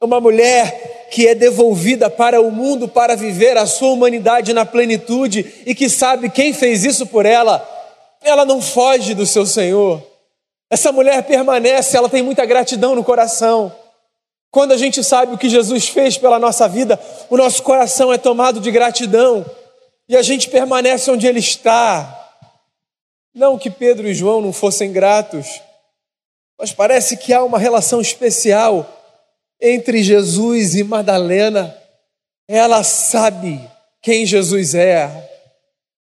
Uma 0.00 0.20
mulher 0.20 1.08
que 1.10 1.26
é 1.26 1.34
devolvida 1.34 2.08
para 2.08 2.40
o 2.40 2.52
mundo 2.52 2.86
para 2.86 3.16
viver 3.16 3.56
a 3.56 3.66
sua 3.66 3.88
humanidade 3.88 4.52
na 4.52 4.64
plenitude 4.64 5.44
e 5.66 5.74
que 5.74 5.88
sabe 5.88 6.30
quem 6.30 6.52
fez 6.52 6.84
isso 6.84 7.04
por 7.04 7.26
ela, 7.26 7.77
ela 8.22 8.44
não 8.44 8.60
foge 8.60 9.14
do 9.14 9.26
seu 9.26 9.46
Senhor. 9.46 10.02
Essa 10.70 10.92
mulher 10.92 11.22
permanece, 11.22 11.96
ela 11.96 12.08
tem 12.08 12.22
muita 12.22 12.44
gratidão 12.44 12.94
no 12.94 13.04
coração. 13.04 13.72
Quando 14.50 14.72
a 14.72 14.76
gente 14.76 15.02
sabe 15.04 15.34
o 15.34 15.38
que 15.38 15.48
Jesus 15.48 15.88
fez 15.88 16.16
pela 16.16 16.38
nossa 16.38 16.68
vida, 16.68 16.98
o 17.28 17.36
nosso 17.36 17.62
coração 17.62 18.12
é 18.12 18.18
tomado 18.18 18.60
de 18.60 18.70
gratidão 18.70 19.44
e 20.08 20.16
a 20.16 20.22
gente 20.22 20.48
permanece 20.48 21.10
onde 21.10 21.26
Ele 21.26 21.38
está. 21.38 22.14
Não 23.34 23.58
que 23.58 23.70
Pedro 23.70 24.08
e 24.08 24.14
João 24.14 24.40
não 24.40 24.52
fossem 24.52 24.90
gratos, 24.90 25.60
mas 26.58 26.72
parece 26.72 27.16
que 27.16 27.32
há 27.32 27.44
uma 27.44 27.58
relação 27.58 28.00
especial 28.00 28.86
entre 29.60 30.02
Jesus 30.02 30.74
e 30.74 30.82
Madalena. 30.82 31.76
Ela 32.48 32.82
sabe 32.82 33.60
quem 34.02 34.24
Jesus 34.24 34.74
é. 34.74 35.28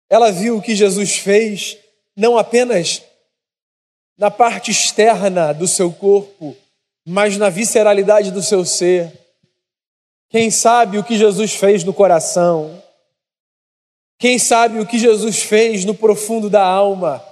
Ela 0.10 0.31
viu 0.31 0.57
o 0.57 0.62
que 0.62 0.75
Jesus 0.75 1.17
fez, 1.17 1.77
não 2.15 2.38
apenas 2.38 3.01
na 4.17 4.29
parte 4.29 4.72
externa 4.72 5.53
do 5.53 5.67
seu 5.67 5.91
corpo, 5.91 6.55
mas 7.05 7.38
na 7.38 7.50
visceralidade 7.50 8.32
do 8.32 8.41
seu 8.41 8.63
ser. 8.63 9.12
Quem 10.29 10.50
sabe 10.50 10.98
o 10.98 11.03
que 11.03 11.17
Jesus 11.17 11.53
fez 11.53 11.84
no 11.84 11.93
coração? 11.93 12.82
Quem 14.20 14.39
sabe 14.39 14.79
o 14.79 14.86
que 14.86 14.98
Jesus 14.98 15.43
fez 15.43 15.84
no 15.84 15.93
profundo 15.93 16.50
da 16.50 16.63
alma? 16.63 17.24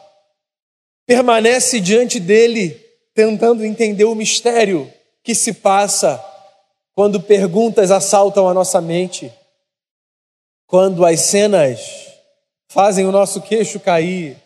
Permanece 1.06 1.80
diante 1.80 2.20
dele, 2.20 2.72
tentando 3.14 3.64
entender 3.64 4.06
o 4.06 4.16
mistério 4.16 4.92
que 5.24 5.36
se 5.36 5.54
passa 5.54 6.24
quando 6.94 7.22
perguntas 7.22 7.92
assaltam 7.92 8.48
a 8.48 8.54
nossa 8.54 8.82
mente, 8.82 9.32
quando 10.68 11.06
as 11.06 11.22
cenas 11.22 12.08
fazem 12.68 13.06
o 13.06 13.12
nosso 13.12 13.42
queixo 13.42 13.80
cair 13.80 14.41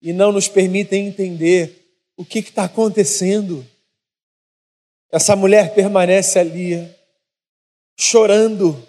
e 0.00 0.12
não 0.12 0.32
nos 0.32 0.48
permitem 0.48 1.08
entender 1.08 1.78
o 2.16 2.24
que 2.24 2.40
está 2.40 2.64
acontecendo. 2.64 3.66
Essa 5.10 5.34
mulher 5.34 5.74
permanece 5.74 6.38
ali, 6.38 6.94
chorando, 7.98 8.86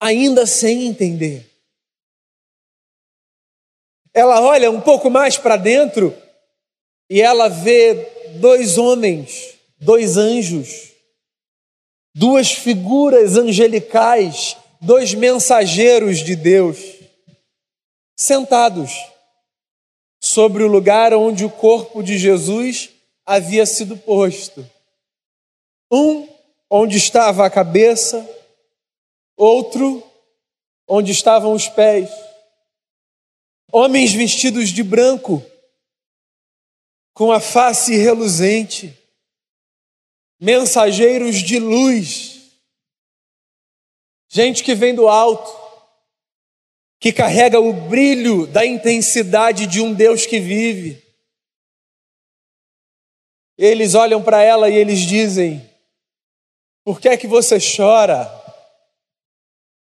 ainda 0.00 0.46
sem 0.46 0.86
entender. 0.86 1.46
Ela 4.12 4.40
olha 4.40 4.70
um 4.70 4.80
pouco 4.80 5.10
mais 5.10 5.36
para 5.36 5.56
dentro 5.56 6.16
e 7.08 7.20
ela 7.20 7.48
vê 7.48 7.94
dois 8.40 8.78
homens, 8.78 9.54
dois 9.78 10.16
anjos, 10.16 10.92
duas 12.14 12.50
figuras 12.50 13.36
angelicais, 13.36 14.56
dois 14.80 15.14
mensageiros 15.14 16.18
de 16.18 16.34
Deus, 16.34 16.78
sentados 18.16 19.09
sobre 20.20 20.62
o 20.62 20.68
lugar 20.68 21.14
onde 21.14 21.44
o 21.44 21.50
corpo 21.50 22.02
de 22.02 22.18
Jesus 22.18 22.90
havia 23.24 23.64
sido 23.64 23.96
posto. 23.96 24.68
Um 25.90 26.28
onde 26.68 26.98
estava 26.98 27.44
a 27.44 27.50
cabeça, 27.50 28.28
outro 29.36 30.06
onde 30.86 31.10
estavam 31.10 31.52
os 31.52 31.66
pés. 31.68 32.10
Homens 33.72 34.12
vestidos 34.12 34.68
de 34.68 34.82
branco, 34.82 35.44
com 37.14 37.32
a 37.32 37.40
face 37.40 37.96
reluzente, 37.96 38.96
mensageiros 40.40 41.36
de 41.36 41.58
luz, 41.58 42.40
gente 44.28 44.64
que 44.64 44.74
vem 44.74 44.94
do 44.94 45.06
alto, 45.06 45.59
que 47.00 47.12
carrega 47.12 47.58
o 47.58 47.72
brilho 47.72 48.46
da 48.46 48.64
intensidade 48.66 49.66
de 49.66 49.80
um 49.80 49.94
Deus 49.94 50.26
que 50.26 50.38
vive. 50.38 51.02
Eles 53.56 53.94
olham 53.94 54.22
para 54.22 54.42
ela 54.42 54.68
e 54.68 54.74
eles 54.74 55.00
dizem: 55.00 55.66
Por 56.84 57.00
que 57.00 57.08
é 57.08 57.16
que 57.16 57.26
você 57.26 57.56
chora? 57.58 58.28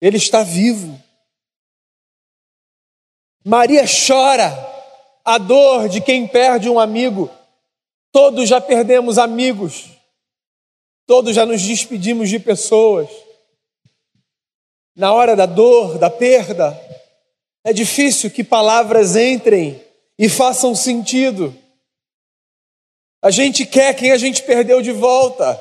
Ele 0.01 0.17
está 0.17 0.45
vivo. 0.45 1.01
Maria 3.45 3.85
chora 3.85 4.51
a 5.25 5.39
dor 5.39 5.89
de 5.89 6.01
quem 6.01 6.27
perde 6.27 6.69
um 6.69 6.79
amigo. 6.79 7.29
Todos 8.13 8.49
já 8.49 8.61
perdemos 8.61 9.19
amigos, 9.19 9.91
todos 11.07 11.35
já 11.35 11.47
nos 11.47 11.63
despedimos 11.63 12.29
de 12.29 12.39
pessoas. 12.39 13.09
Na 14.95 15.13
hora 15.13 15.35
da 15.35 15.47
dor, 15.47 15.99
da 15.99 16.11
perda, 16.11 16.79
é 17.65 17.73
difícil 17.73 18.31
que 18.31 18.45
palavras 18.45 19.17
entrem 19.17 19.81
e 20.19 20.29
façam 20.29 20.75
sentido. 20.75 21.55
A 23.23 23.31
gente 23.31 23.65
quer 23.65 23.95
quem 23.95 24.13
a 24.13 24.19
gente 24.19 24.43
perdeu 24.43 24.83
de 24.83 24.93
volta. 24.93 25.59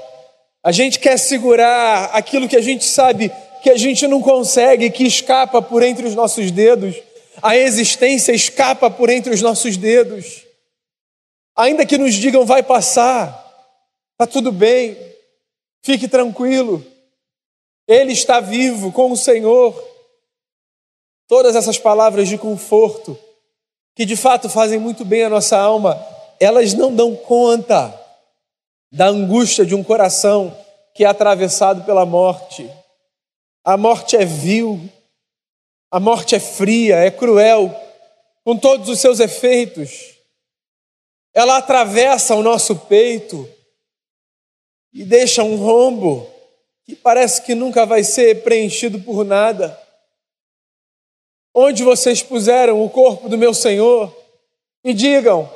A 0.63 0.71
gente 0.71 0.99
quer 0.99 1.17
segurar 1.17 2.11
aquilo 2.13 2.47
que 2.47 2.57
a 2.57 2.61
gente 2.61 2.83
sabe 2.83 3.31
que 3.63 3.69
a 3.69 3.77
gente 3.77 4.07
não 4.07 4.21
consegue, 4.21 4.89
que 4.89 5.03
escapa 5.03 5.61
por 5.61 5.83
entre 5.83 6.07
os 6.07 6.15
nossos 6.15 6.51
dedos 6.51 6.95
a 7.41 7.57
existência 7.57 8.31
escapa 8.31 8.89
por 8.89 9.09
entre 9.09 9.33
os 9.33 9.41
nossos 9.41 9.77
dedos. 9.77 10.43
Ainda 11.55 11.85
que 11.85 11.97
nos 11.97 12.13
digam 12.15 12.45
vai 12.45 12.63
passar, 12.63 13.29
está 14.13 14.25
tudo 14.25 14.51
bem, 14.51 14.97
fique 15.81 16.07
tranquilo, 16.07 16.85
Ele 17.91 18.13
está 18.13 18.39
vivo 18.39 18.89
com 18.93 19.11
o 19.11 19.17
Senhor. 19.17 19.75
Todas 21.27 21.57
essas 21.57 21.77
palavras 21.77 22.29
de 22.29 22.37
conforto, 22.37 23.19
que 23.93 24.05
de 24.05 24.15
fato 24.15 24.47
fazem 24.47 24.79
muito 24.79 25.03
bem 25.03 25.25
a 25.25 25.29
nossa 25.29 25.57
alma, 25.57 26.01
elas 26.39 26.73
não 26.73 26.95
dão 26.95 27.13
conta 27.17 27.93
da 28.89 29.07
angústia 29.07 29.65
de 29.65 29.75
um 29.75 29.83
coração 29.83 30.57
que 30.95 31.03
é 31.03 31.07
atravessado 31.07 31.83
pela 31.83 32.05
morte. 32.05 32.71
A 33.61 33.75
morte 33.75 34.15
é 34.15 34.23
vil, 34.23 34.79
a 35.91 35.99
morte 35.99 36.33
é 36.33 36.39
fria, 36.39 36.95
é 36.95 37.11
cruel, 37.11 37.75
com 38.45 38.57
todos 38.57 38.87
os 38.87 38.99
seus 38.99 39.19
efeitos. 39.19 40.15
Ela 41.33 41.57
atravessa 41.57 42.35
o 42.35 42.41
nosso 42.41 42.73
peito 42.73 43.49
e 44.93 45.03
deixa 45.03 45.43
um 45.43 45.57
rombo 45.57 46.30
parece 46.95 47.41
que 47.41 47.55
nunca 47.55 47.85
vai 47.85 48.03
ser 48.03 48.43
preenchido 48.43 48.99
por 49.01 49.23
nada. 49.23 49.77
Onde 51.53 51.83
vocês 51.83 52.23
puseram 52.23 52.83
o 52.83 52.89
corpo 52.89 53.27
do 53.27 53.37
meu 53.37 53.53
Senhor? 53.53 54.15
E 54.83 54.93
digam: 54.93 55.51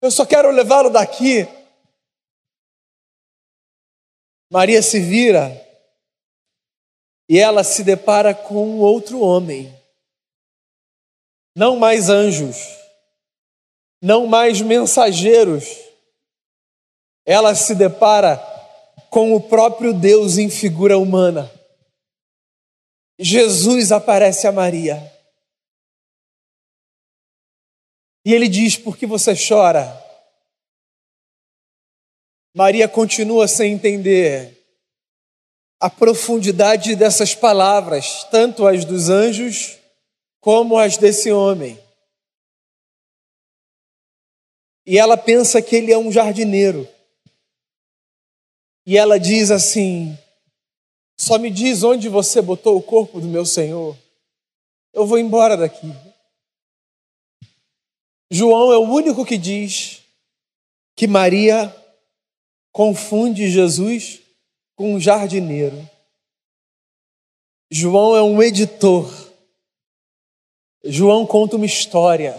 Eu 0.00 0.10
só 0.10 0.24
quero 0.24 0.50
levá-lo 0.50 0.90
daqui. 0.90 1.48
Maria 4.50 4.80
se 4.80 5.00
vira 5.00 5.66
e 7.28 7.38
ela 7.38 7.64
se 7.64 7.82
depara 7.82 8.32
com 8.34 8.64
um 8.64 8.80
outro 8.80 9.20
homem. 9.20 9.74
Não 11.56 11.76
mais 11.76 12.08
anjos, 12.08 12.56
não 14.00 14.26
mais 14.26 14.60
mensageiros. 14.60 15.64
Ela 17.24 17.54
se 17.54 17.74
depara 17.74 18.55
com 19.10 19.34
o 19.34 19.40
próprio 19.40 19.92
Deus 19.92 20.38
em 20.38 20.50
figura 20.50 20.98
humana. 20.98 21.50
Jesus 23.18 23.92
aparece 23.92 24.46
a 24.46 24.52
Maria. 24.52 25.12
E 28.24 28.34
ele 28.34 28.48
diz: 28.48 28.76
Por 28.76 28.96
que 28.96 29.06
você 29.06 29.34
chora? 29.34 30.04
Maria 32.54 32.88
continua 32.88 33.46
sem 33.46 33.72
entender 33.72 34.56
a 35.78 35.90
profundidade 35.90 36.96
dessas 36.96 37.34
palavras, 37.34 38.24
tanto 38.30 38.66
as 38.66 38.84
dos 38.84 39.08
anjos 39.08 39.78
como 40.40 40.78
as 40.78 40.96
desse 40.96 41.30
homem. 41.30 41.78
E 44.86 44.98
ela 44.98 45.16
pensa 45.16 45.60
que 45.60 45.76
ele 45.76 45.92
é 45.92 45.98
um 45.98 46.10
jardineiro. 46.10 46.88
E 48.86 48.96
ela 48.96 49.18
diz 49.18 49.50
assim: 49.50 50.16
Só 51.18 51.38
me 51.38 51.50
diz 51.50 51.82
onde 51.82 52.08
você 52.08 52.40
botou 52.40 52.76
o 52.76 52.82
corpo 52.82 53.20
do 53.20 53.26
meu 53.26 53.44
Senhor. 53.44 53.96
Eu 54.92 55.06
vou 55.06 55.18
embora 55.18 55.56
daqui. 55.56 55.92
João 58.30 58.72
é 58.72 58.78
o 58.78 58.88
único 58.88 59.24
que 59.24 59.36
diz 59.36 60.02
que 60.96 61.06
Maria 61.06 61.74
confunde 62.72 63.50
Jesus 63.50 64.20
com 64.76 64.94
um 64.94 65.00
jardineiro. 65.00 65.88
João 67.70 68.16
é 68.16 68.22
um 68.22 68.42
editor. 68.42 69.10
João 70.84 71.26
conta 71.26 71.56
uma 71.56 71.66
história. 71.66 72.36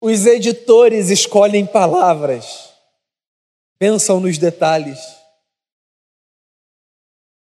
Os 0.00 0.26
editores 0.26 1.10
escolhem 1.10 1.66
palavras, 1.66 2.69
pensam 3.80 4.20
nos 4.20 4.36
detalhes. 4.36 5.00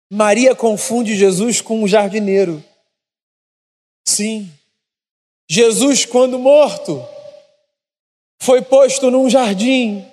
Maria 0.09 0.55
confunde 0.55 1.15
Jesus 1.15 1.59
com 1.59 1.83
um 1.83 1.87
jardineiro. 1.87 2.63
Sim, 4.07 4.49
Jesus, 5.49 6.05
quando 6.05 6.39
morto, 6.39 7.05
foi 8.41 8.61
posto 8.61 9.11
num 9.11 9.29
jardim. 9.29 10.09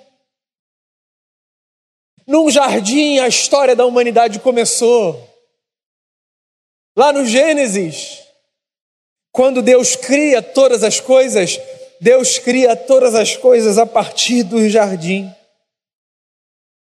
Num 2.27 2.51
jardim 2.51 3.19
a 3.19 3.27
história 3.27 3.73
da 3.73 3.85
humanidade 3.85 4.41
começou. 4.41 5.25
Lá 6.97 7.13
no 7.13 7.25
Gênesis, 7.25 8.21
quando 9.31 9.61
Deus 9.61 9.95
cria 9.95 10.41
todas 10.41 10.83
as 10.83 10.99
coisas, 10.99 11.57
Deus 12.01 12.37
cria 12.37 12.75
todas 12.75 13.15
as 13.15 13.37
coisas 13.37 13.77
a 13.77 13.85
partir 13.85 14.43
do 14.43 14.69
jardim. 14.69 15.33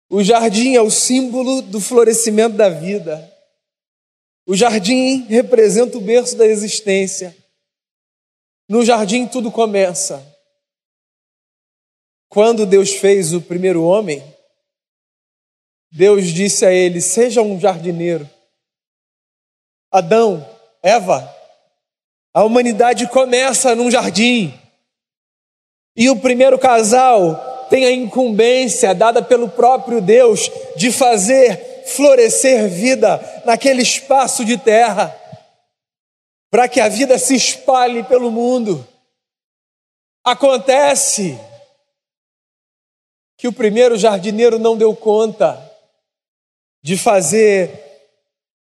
O 0.10 0.24
jardim 0.24 0.76
é 0.76 0.82
o 0.82 0.92
símbolo 0.92 1.62
do 1.62 1.82
florescimento 1.82 2.56
da 2.56 2.70
vida. 2.70 3.32
O 4.46 4.56
jardim 4.56 5.26
representa 5.26 5.98
o 5.98 6.02
berço 6.02 6.38
da 6.38 6.46
existência. 6.46 7.36
No 8.70 8.86
jardim 8.86 9.28
tudo 9.28 9.52
começa. 9.52 10.24
Quando 12.30 12.66
Deus 12.66 12.92
fez 12.92 13.34
o 13.34 13.42
primeiro 13.42 13.84
homem, 13.84 14.24
Deus 15.92 16.26
disse 16.28 16.66
a 16.66 16.72
ele: 16.72 17.02
Seja 17.02 17.42
um 17.42 17.60
jardineiro. 17.60 18.30
Adão, 19.92 20.46
Eva, 20.84 21.34
a 22.34 22.44
humanidade 22.44 23.08
começa 23.08 23.74
num 23.76 23.90
jardim. 23.90 24.54
E 25.96 26.10
o 26.10 26.20
primeiro 26.20 26.60
casal 26.60 27.55
tem 27.70 27.86
a 27.86 27.92
incumbência 27.92 28.94
dada 28.94 29.22
pelo 29.22 29.50
próprio 29.50 30.02
Deus 30.02 30.50
de 30.76 30.92
fazer 30.92 31.84
florescer 31.86 32.68
vida 32.70 33.20
naquele 33.46 33.82
espaço 33.82 34.44
de 34.44 34.58
terra, 34.58 35.16
para 36.50 36.68
que 36.68 36.80
a 36.80 36.90
vida 36.90 37.18
se 37.20 37.36
espalhe 37.36 38.04
pelo 38.04 38.32
mundo. 38.32 38.86
Acontece 40.24 41.40
que 43.38 43.48
o 43.48 43.54
primeiro 43.54 43.98
jardineiro 43.98 44.58
não 44.58 44.78
deu 44.78 44.96
conta 44.96 45.62
de 46.82 46.98
fazer 46.98 47.84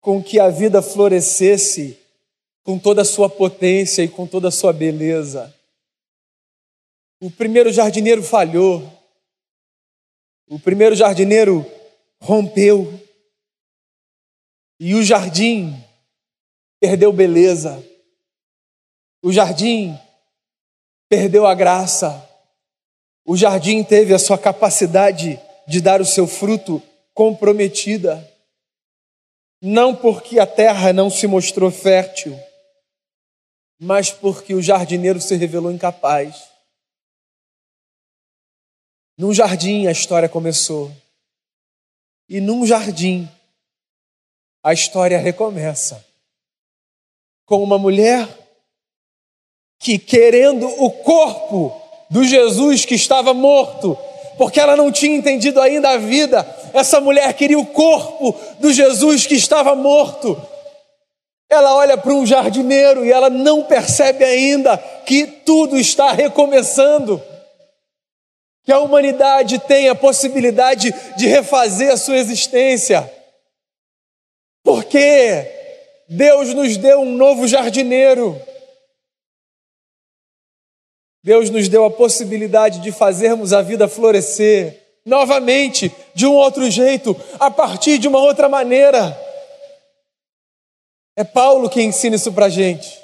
com 0.01 0.23
que 0.23 0.39
a 0.39 0.49
vida 0.49 0.81
florescesse 0.81 1.99
com 2.63 2.79
toda 2.79 3.03
a 3.03 3.05
sua 3.05 3.29
potência 3.29 4.03
e 4.03 4.09
com 4.09 4.27
toda 4.27 4.49
a 4.49 4.53
sua 4.53 4.73
beleza. 4.73 5.55
O 7.21 7.31
primeiro 7.31 7.71
jardineiro 7.71 8.23
falhou. 8.23 8.91
O 10.49 10.59
primeiro 10.59 10.97
jardineiro 10.97 11.67
rompeu. 12.19 12.99
E 14.81 14.95
o 14.95 15.03
jardim 15.03 15.85
perdeu 16.81 17.13
beleza. 17.13 17.85
O 19.23 19.31
jardim 19.31 19.99
perdeu 21.11 21.47
a 21.47 21.55
graça. 21.55 22.27
O 23.27 23.37
jardim 23.37 23.85
teve 23.85 24.15
a 24.15 24.19
sua 24.19 24.39
capacidade 24.39 25.39
de 25.69 25.81
dar 25.83 26.01
o 26.01 26.07
seu 26.07 26.27
fruto 26.27 26.83
comprometida. 27.13 28.27
Não 29.61 29.95
porque 29.95 30.39
a 30.39 30.47
terra 30.47 30.91
não 30.91 31.11
se 31.11 31.27
mostrou 31.27 31.71
fértil, 31.71 32.35
mas 33.79 34.11
porque 34.11 34.55
o 34.55 34.63
jardineiro 34.63 35.21
se 35.21 35.37
revelou 35.37 35.71
incapaz. 35.71 36.50
Num 39.21 39.35
jardim 39.35 39.87
a 39.87 39.93
história 39.93 40.31
começou. 40.31 40.91
E 42.27 42.41
num 42.41 42.65
jardim 42.65 43.29
a 44.65 44.73
história 44.73 45.19
recomeça. 45.19 46.03
Com 47.45 47.63
uma 47.63 47.77
mulher 47.77 48.27
que, 49.79 49.99
querendo 49.99 50.67
o 50.67 50.91
corpo 50.91 51.71
do 52.09 52.25
Jesus 52.25 52.87
que 52.87 52.95
estava 52.95 53.35
morto, 53.35 53.95
porque 54.39 54.59
ela 54.59 54.75
não 54.75 54.91
tinha 54.91 55.19
entendido 55.19 55.61
ainda 55.61 55.91
a 55.91 55.99
vida, 55.99 56.39
essa 56.73 56.99
mulher 56.99 57.35
queria 57.35 57.59
o 57.59 57.67
corpo 57.67 58.35
do 58.59 58.73
Jesus 58.73 59.27
que 59.27 59.35
estava 59.35 59.77
morto. 59.77 60.41
Ela 61.47 61.75
olha 61.75 61.99
para 61.99 62.15
um 62.15 62.25
jardineiro 62.25 63.05
e 63.05 63.13
ela 63.13 63.29
não 63.29 63.65
percebe 63.65 64.25
ainda 64.25 64.79
que 64.79 65.27
tudo 65.27 65.77
está 65.77 66.11
recomeçando 66.11 67.23
que 68.65 68.73
a 68.73 68.79
humanidade 68.79 69.59
tem 69.61 69.89
a 69.89 69.95
possibilidade 69.95 70.93
de 71.17 71.27
refazer 71.27 71.93
a 71.93 71.97
sua 71.97 72.17
existência. 72.17 73.11
Porque 74.63 75.47
Deus 76.09 76.53
nos 76.55 76.77
deu 76.77 77.01
um 77.01 77.17
novo 77.17 77.49
jardineiro. 77.49 78.41
Deus 81.23 81.51
nos 81.51 81.69
deu 81.69 81.85
a 81.85 81.91
possibilidade 81.91 82.81
de 82.81 82.93
fazermos 82.93 83.53
a 83.53 83.63
vida 83.63 83.89
florescer 83.89 84.81
novamente, 85.05 85.95
de 86.15 86.27
um 86.27 86.35
outro 86.35 86.71
jeito, 86.71 87.17
a 87.39 87.51
partir 87.51 87.99
de 87.99 88.09
uma 88.09 88.19
outra 88.19 88.49
maneira. 88.49 89.17
É 91.17 91.25
Paulo 91.25 91.69
que 91.69 91.83
ensina 91.83 92.17
isso 92.17 92.33
para 92.33 92.49
gente. 92.49 92.99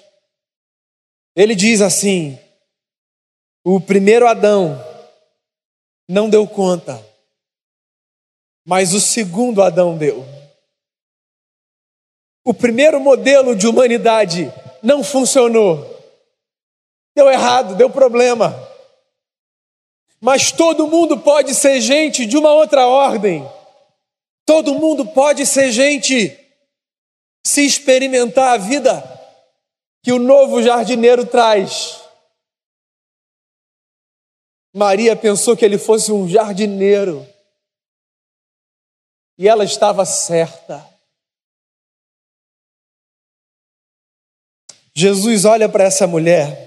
Ele 1.35 1.55
diz 1.55 1.81
assim: 1.83 2.39
o 3.65 3.81
primeiro 3.81 4.27
Adão 4.27 4.83
não 6.09 6.29
deu 6.31 6.47
conta, 6.47 7.05
mas 8.65 8.93
o 8.93 9.01
segundo 9.01 9.63
Adão 9.63 9.97
deu. 9.97 10.25
O 12.45 12.55
primeiro 12.55 13.01
modelo 13.01 13.57
de 13.57 13.67
humanidade 13.67 14.53
não 14.83 15.03
funcionou, 15.03 15.85
deu 17.15 17.31
errado, 17.31 17.75
deu 17.75 17.91
problema. 17.91 18.55
Mas 20.21 20.51
todo 20.51 20.87
mundo 20.87 21.19
pode 21.19 21.55
ser 21.55 21.81
gente 21.81 22.25
de 22.25 22.37
uma 22.37 22.53
outra 22.53 22.87
ordem. 22.87 23.49
Todo 24.45 24.75
mundo 24.75 25.05
pode 25.07 25.45
ser 25.45 25.73
gente 25.73 26.39
se 27.45 27.65
experimentar 27.65 28.55
a 28.55 28.57
vida 28.57 29.05
que 30.03 30.13
o 30.13 30.19
novo 30.19 30.63
jardineiro 30.63 31.27
traz. 31.27 32.01
Maria 34.77 35.17
pensou 35.17 35.57
que 35.57 35.65
ele 35.65 35.79
fosse 35.79 36.13
um 36.13 36.29
jardineiro. 36.29 37.27
E 39.39 39.49
ela 39.49 39.65
estava 39.65 40.05
certa. 40.05 40.87
Jesus 44.95 45.47
olha 45.47 45.67
para 45.67 45.85
essa 45.85 46.07
mulher 46.07 46.67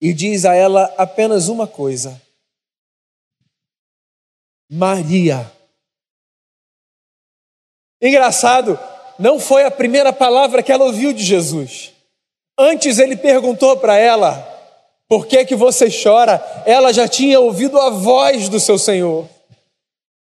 e 0.00 0.14
diz 0.14 0.46
a 0.46 0.54
ela 0.54 0.84
apenas 0.96 1.48
uma 1.48 1.66
coisa: 1.66 2.18
Maria. 4.70 5.40
Engraçado, 8.00 8.78
não 9.18 9.38
foi 9.38 9.64
a 9.64 9.70
primeira 9.70 10.10
palavra 10.10 10.62
que 10.62 10.72
ela 10.72 10.86
ouviu 10.86 11.12
de 11.12 11.22
Jesus. 11.22 11.92
Antes 12.58 12.98
ele 12.98 13.14
perguntou 13.14 13.76
para 13.78 13.98
ela: 13.98 14.59
por 15.10 15.26
que, 15.26 15.44
que 15.44 15.56
você 15.56 15.88
chora? 15.90 16.40
Ela 16.64 16.92
já 16.92 17.08
tinha 17.08 17.40
ouvido 17.40 17.80
a 17.80 17.90
voz 17.90 18.48
do 18.48 18.60
seu 18.60 18.78
Senhor. 18.78 19.28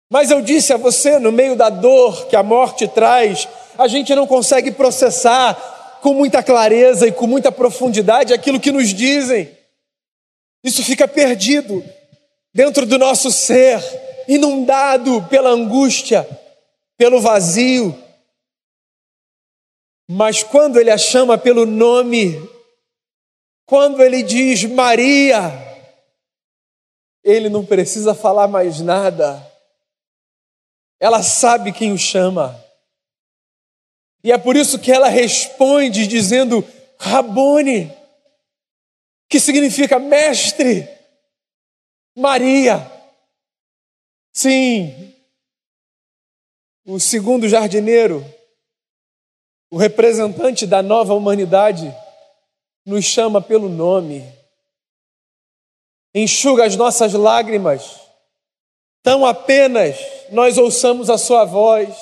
Mas 0.09 0.31
eu 0.31 0.41
disse 0.41 0.71
a 0.71 0.77
você, 0.77 1.19
no 1.19 1.29
meio 1.29 1.57
da 1.57 1.69
dor 1.69 2.27
que 2.27 2.37
a 2.37 2.41
morte 2.41 2.87
traz, 2.87 3.49
a 3.77 3.85
gente 3.89 4.15
não 4.15 4.25
consegue 4.25 4.71
processar 4.71 5.99
com 6.01 6.13
muita 6.13 6.41
clareza 6.41 7.05
e 7.05 7.11
com 7.11 7.27
muita 7.27 7.51
profundidade 7.51 8.33
aquilo 8.33 8.61
que 8.61 8.71
nos 8.71 8.93
dizem. 8.93 9.51
Isso 10.63 10.81
fica 10.85 11.05
perdido 11.05 11.83
dentro 12.53 12.85
do 12.85 12.97
nosso 12.97 13.29
ser, 13.29 13.83
inundado 14.25 15.21
pela 15.29 15.49
angústia, 15.49 16.25
pelo 16.97 17.19
vazio. 17.19 17.93
Mas 20.09 20.43
quando 20.43 20.79
ele 20.79 20.91
a 20.91 20.97
chama 20.97 21.37
pelo 21.37 21.65
nome, 21.65 22.41
quando 23.71 24.03
ele 24.03 24.21
diz 24.21 24.65
Maria, 24.65 25.49
ele 27.23 27.47
não 27.47 27.65
precisa 27.65 28.13
falar 28.13 28.45
mais 28.45 28.81
nada. 28.81 29.49
ela 30.99 31.23
sabe 31.23 31.71
quem 31.71 31.93
o 31.93 31.97
chama. 31.97 32.61
E 34.21 34.29
é 34.29 34.37
por 34.37 34.57
isso 34.57 34.77
que 34.77 34.91
ela 34.91 35.07
responde 35.07 36.05
dizendo 36.05 36.67
Rabone, 36.99 37.89
que 39.29 39.39
significa 39.39 39.97
mestre. 39.97 40.89
Maria. 42.13 42.85
Sim, 44.33 45.15
o 46.85 46.99
segundo 46.99 47.47
jardineiro, 47.47 48.21
o 49.71 49.77
representante 49.77 50.67
da 50.67 50.83
nova 50.83 51.13
humanidade, 51.13 51.95
nos 52.85 53.05
chama 53.05 53.41
pelo 53.41 53.69
nome, 53.69 54.23
enxuga 56.13 56.65
as 56.65 56.75
nossas 56.75 57.13
lágrimas, 57.13 57.99
tão 59.03 59.25
apenas 59.25 59.97
nós 60.31 60.57
ouçamos 60.57 61.09
a 61.09 61.17
Sua 61.17 61.45
voz, 61.45 61.95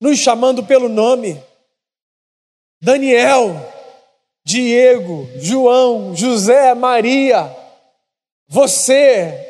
nos 0.00 0.18
chamando 0.18 0.64
pelo 0.64 0.88
nome. 0.88 1.42
Daniel, 2.82 3.54
Diego, 4.44 5.28
João, 5.36 6.16
José, 6.16 6.74
Maria, 6.74 7.54
você, 8.48 9.46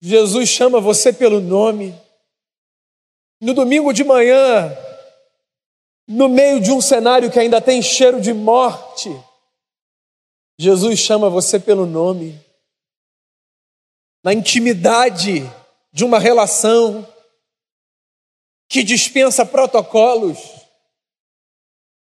Jesus 0.00 0.48
chama 0.48 0.80
você 0.80 1.12
pelo 1.12 1.40
nome. 1.40 1.94
No 3.40 3.54
domingo 3.54 3.92
de 3.92 4.04
manhã, 4.04 4.76
no 6.06 6.28
meio 6.28 6.60
de 6.60 6.70
um 6.70 6.80
cenário 6.80 7.30
que 7.30 7.38
ainda 7.38 7.60
tem 7.60 7.82
cheiro 7.82 8.20
de 8.20 8.32
morte, 8.32 9.10
Jesus 10.58 10.98
chama 10.98 11.28
você 11.28 11.58
pelo 11.58 11.84
nome. 11.84 12.40
Na 14.24 14.32
intimidade 14.32 15.42
de 15.92 16.04
uma 16.04 16.18
relação 16.18 17.06
que 18.68 18.82
dispensa 18.82 19.44
protocolos, 19.44 20.38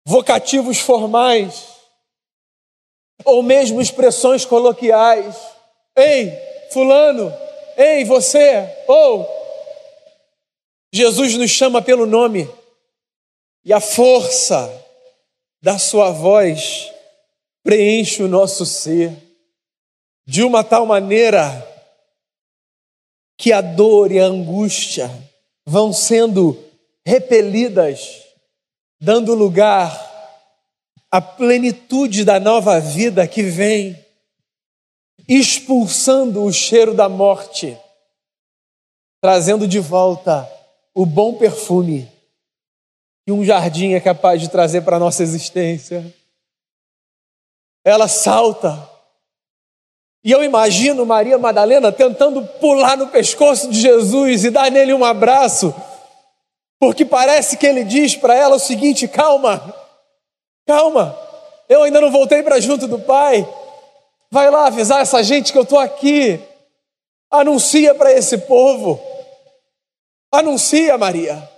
vocativos 0.05 0.79
formais, 0.79 1.67
ou 3.23 3.43
mesmo 3.43 3.81
expressões 3.81 4.45
coloquiais. 4.45 5.35
Ei, 5.95 6.31
Fulano, 6.71 7.31
ei, 7.77 8.03
você, 8.03 8.67
ou. 8.87 9.27
Jesus 10.93 11.37
nos 11.37 11.51
chama 11.51 11.81
pelo 11.81 12.05
nome, 12.05 12.49
e 13.63 13.71
a 13.71 13.79
força 13.79 14.69
da 15.61 15.77
Sua 15.77 16.11
voz 16.11 16.91
preenche 17.63 18.23
o 18.23 18.27
nosso 18.27 18.65
ser, 18.65 19.15
de 20.25 20.43
uma 20.43 20.63
tal 20.63 20.85
maneira 20.85 21.67
que 23.37 23.51
a 23.51 23.61
dor 23.61 24.11
e 24.11 24.19
a 24.19 24.25
angústia 24.25 25.09
vão 25.65 25.93
sendo 25.93 26.57
repelidas, 27.05 28.23
dando 28.99 29.33
lugar 29.35 30.09
a 31.11 31.21
plenitude 31.21 32.23
da 32.23 32.39
nova 32.39 32.79
vida 32.79 33.27
que 33.27 33.43
vem, 33.43 33.97
expulsando 35.27 36.43
o 36.43 36.51
cheiro 36.51 36.93
da 36.93 37.07
morte, 37.07 37.77
trazendo 39.21 39.67
de 39.67 39.79
volta 39.79 40.49
o 40.95 41.05
bom 41.05 41.35
perfume 41.35 42.11
um 43.31 43.43
jardim 43.43 43.93
é 43.93 43.99
capaz 43.99 44.41
de 44.41 44.49
trazer 44.49 44.81
para 44.81 44.97
a 44.97 44.99
nossa 44.99 45.23
existência. 45.23 46.13
Ela 47.83 48.07
salta. 48.07 48.89
E 50.23 50.31
eu 50.31 50.43
imagino 50.43 51.05
Maria 51.05 51.37
Madalena 51.37 51.91
tentando 51.91 52.45
pular 52.59 52.95
no 52.95 53.07
pescoço 53.07 53.69
de 53.69 53.79
Jesus 53.79 54.43
e 54.43 54.51
dar 54.51 54.69
nele 54.69 54.93
um 54.93 55.03
abraço, 55.03 55.73
porque 56.79 57.03
parece 57.03 57.57
que 57.57 57.65
ele 57.65 57.83
diz 57.83 58.15
para 58.15 58.35
ela 58.35 58.57
o 58.57 58.59
seguinte: 58.59 59.07
calma, 59.07 59.75
Calma, 60.65 61.17
eu 61.67 61.83
ainda 61.83 61.99
não 61.99 62.11
voltei 62.11 62.43
para 62.43 62.59
junto 62.59 62.87
do 62.87 62.99
Pai. 62.99 63.47
Vai 64.31 64.49
lá 64.49 64.67
avisar 64.67 65.01
essa 65.01 65.21
gente 65.23 65.51
que 65.51 65.57
eu 65.57 65.63
estou 65.63 65.79
aqui. 65.79 66.39
Anuncia 67.29 67.93
para 67.93 68.11
esse 68.13 68.37
povo. 68.37 69.01
Anuncia, 70.31 70.97
Maria. 70.97 71.50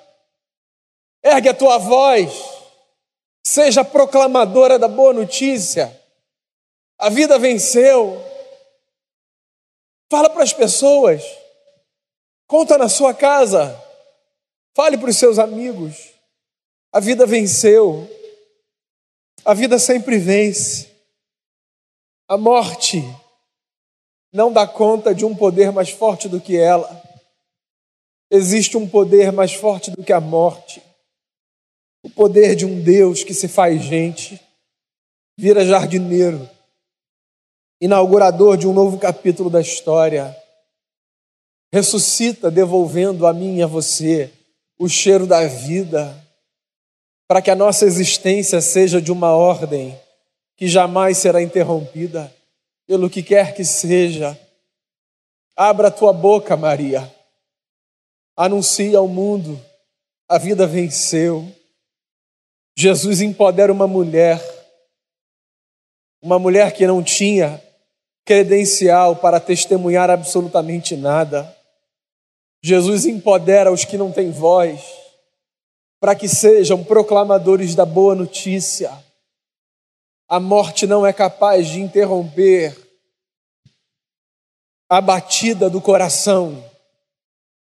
Ergue 1.33 1.49
a 1.49 1.53
tua 1.53 1.79
voz. 1.79 2.31
Seja 3.43 3.83
proclamadora 3.83 4.77
da 4.77 4.87
boa 4.87 5.11
notícia. 5.11 5.99
A 6.99 7.09
vida 7.09 7.39
venceu. 7.39 8.23
Fala 10.11 10.29
para 10.29 10.43
as 10.43 10.53
pessoas. 10.53 11.23
Conta 12.47 12.77
na 12.77 12.87
sua 12.87 13.15
casa. 13.15 13.75
Fale 14.75 14.95
para 14.95 15.09
os 15.09 15.17
seus 15.17 15.39
amigos. 15.39 16.11
A 16.91 16.99
vida 16.99 17.25
venceu. 17.25 18.07
A 19.43 19.55
vida 19.55 19.79
sempre 19.79 20.19
vence. 20.19 20.91
A 22.27 22.37
morte 22.37 23.01
não 24.31 24.53
dá 24.53 24.67
conta 24.67 25.15
de 25.15 25.25
um 25.25 25.35
poder 25.35 25.71
mais 25.71 25.89
forte 25.89 26.29
do 26.29 26.39
que 26.39 26.55
ela. 26.55 27.01
Existe 28.29 28.77
um 28.77 28.87
poder 28.87 29.31
mais 29.31 29.53
forte 29.53 29.89
do 29.89 30.03
que 30.03 30.13
a 30.13 30.21
morte. 30.21 30.92
O 32.03 32.09
poder 32.09 32.55
de 32.55 32.65
um 32.65 32.81
Deus 32.81 33.23
que 33.23 33.33
se 33.33 33.47
faz 33.47 33.81
gente, 33.81 34.39
vira 35.37 35.65
jardineiro, 35.65 36.47
inaugurador 37.81 38.57
de 38.57 38.67
um 38.67 38.73
novo 38.73 38.99
capítulo 38.99 39.49
da 39.49 39.61
história. 39.61 40.35
Ressuscita, 41.73 42.51
devolvendo 42.51 43.25
a 43.25 43.33
mim 43.33 43.57
e 43.57 43.63
a 43.63 43.67
você 43.67 44.31
o 44.77 44.87
cheiro 44.87 45.25
da 45.25 45.47
vida 45.47 46.23
para 47.27 47.41
que 47.41 47.49
a 47.49 47.55
nossa 47.55 47.85
existência 47.85 48.61
seja 48.61 49.01
de 49.01 49.11
uma 49.11 49.31
ordem 49.31 49.99
que 50.55 50.67
jamais 50.67 51.17
será 51.17 51.41
interrompida, 51.41 52.31
pelo 52.85 53.09
que 53.09 53.23
quer 53.23 53.55
que 53.55 53.65
seja. 53.65 54.39
Abra 55.55 55.87
a 55.87 55.91
tua 55.91 56.13
boca, 56.13 56.55
Maria. 56.55 57.11
Anuncia 58.35 58.99
ao 58.99 59.07
mundo: 59.07 59.59
a 60.29 60.37
vida 60.37 60.67
venceu. 60.67 61.51
Jesus 62.75 63.21
empodera 63.21 63.71
uma 63.71 63.87
mulher, 63.87 64.41
uma 66.21 66.39
mulher 66.39 66.73
que 66.73 66.87
não 66.87 67.03
tinha 67.03 67.61
credencial 68.25 69.15
para 69.15 69.39
testemunhar 69.39 70.09
absolutamente 70.09 70.95
nada. 70.95 71.55
Jesus 72.63 73.05
empodera 73.05 73.71
os 73.71 73.85
que 73.85 73.97
não 73.97 74.11
têm 74.11 74.31
voz 74.31 74.81
para 75.99 76.15
que 76.15 76.27
sejam 76.27 76.83
proclamadores 76.83 77.75
da 77.75 77.85
boa 77.85 78.15
notícia. 78.15 78.91
A 80.27 80.39
morte 80.39 80.87
não 80.87 81.05
é 81.05 81.13
capaz 81.13 81.67
de 81.67 81.79
interromper 81.79 82.75
a 84.89 84.99
batida 84.99 85.69
do 85.69 85.79
coração 85.79 86.63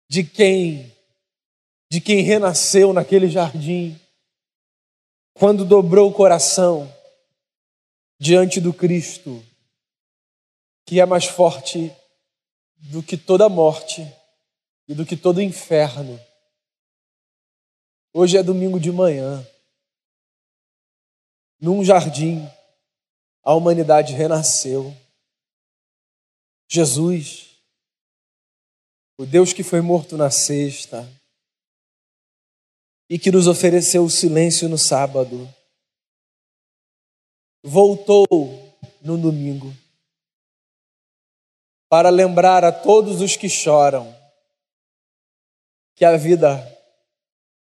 de 0.10 0.24
quem 0.24 0.94
de 1.92 2.02
quem 2.02 2.22
renasceu 2.22 2.92
naquele 2.92 3.30
jardim 3.30 4.00
quando 5.36 5.66
dobrou 5.66 6.10
o 6.10 6.14
coração 6.14 6.92
diante 8.18 8.62
do 8.62 8.74
Cristo, 8.74 9.46
que 10.86 11.02
é 11.02 11.06
mais 11.06 11.26
forte 11.26 11.94
do 12.78 13.04
que 13.04 13.18
toda 13.18 13.50
morte 13.50 14.02
e 14.88 14.94
do 14.94 15.06
que 15.06 15.18
todo 15.18 15.42
inferno. 15.42 16.18
Hoje 18.14 18.38
é 18.38 18.44
domingo 18.44 18.80
de 18.80 18.94
manhã. 18.94 19.46
Num 21.60 21.84
jardim, 21.84 22.50
a 23.44 23.54
humanidade 23.54 24.14
renasceu. 24.14 24.96
Jesus, 26.70 27.60
o 29.18 29.26
Deus 29.26 29.52
que 29.52 29.64
foi 29.64 29.82
morto 29.82 30.16
na 30.16 30.32
sexta 30.32 31.06
e 33.10 33.20
que 33.20 33.32
nos 33.32 33.48
ofereceu 33.48 34.04
o 34.04 34.10
silêncio 34.10 34.68
no 34.68 34.78
sábado, 34.78 35.48
voltou 37.64 38.28
no 39.02 39.18
domingo 39.18 39.74
para 41.90 42.10
lembrar 42.10 42.64
a 42.64 42.72
todos 42.72 43.22
os 43.22 43.36
que 43.36 43.48
choram 43.48 44.14
que 45.96 46.04
a 46.04 46.18
vida 46.18 46.60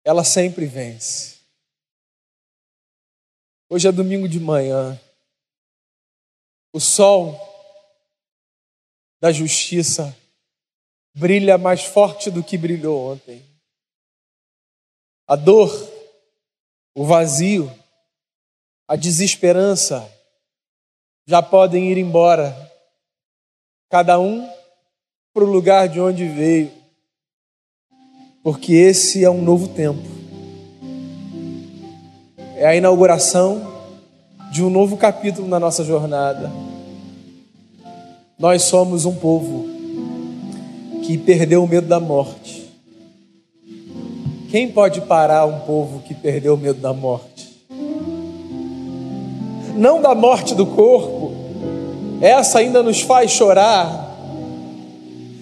ela 0.05 0.25
sempre 0.25 0.67
vence. 0.67 1.39
Hoje 3.71 3.87
é 3.87 3.93
domingo 3.93 4.29
de 4.29 4.41
manhã. 4.41 4.99
O 6.73 6.81
sol 6.81 7.39
da 9.21 9.31
justiça 9.31 10.17
brilha 11.15 11.59
mais 11.59 11.85
forte 11.85 12.31
do 12.31 12.43
que 12.43 12.57
brilhou 12.57 13.13
ontem. 13.13 13.48
A 15.29 15.37
dor, 15.37 15.71
o 16.97 17.05
vazio, 17.05 17.71
a 18.89 18.97
desesperança 18.97 20.11
já 21.27 21.43
podem 21.43 21.93
ir 21.93 21.99
embora, 21.99 22.57
cada 23.91 24.19
um 24.19 24.49
para 25.35 25.45
o 25.45 25.47
lugar 25.47 25.87
de 25.87 26.01
onde 26.01 26.27
veio. 26.27 26.73
porque 28.43 28.73
esse 28.73 29.23
é 29.23 29.29
um 29.29 29.43
novo 29.43 29.69
tempo. 29.69 30.09
É 32.57 32.67
a 32.67 32.75
inauguração 32.75 33.61
de 34.51 34.65
um 34.65 34.71
novo 34.71 34.97
capítulo 34.97 35.47
na 35.47 35.61
nossa 35.61 35.85
jornada. 35.85 36.51
Nós 38.39 38.63
somos 38.63 39.05
um 39.05 39.15
povo 39.15 39.67
que 41.05 41.19
perdeu 41.19 41.63
o 41.63 41.69
medo 41.69 41.87
da 41.87 42.01
morte. 42.01 42.58
Quem 44.51 44.71
pode 44.71 45.03
parar 45.03 45.45
um 45.45 45.61
povo 45.61 46.01
que 46.01 46.15
perdeu 46.15 46.55
o 46.55 46.57
medo 46.57 46.81
da 46.81 46.95
morte? 46.95 47.55
Não 49.77 50.01
da 50.01 50.15
morte 50.15 50.55
do 50.55 50.65
corpo, 50.65 51.33
essa 52.23 52.59
ainda 52.59 52.83
nos 52.83 53.03
faz 53.03 53.31
chorar, 53.31 54.17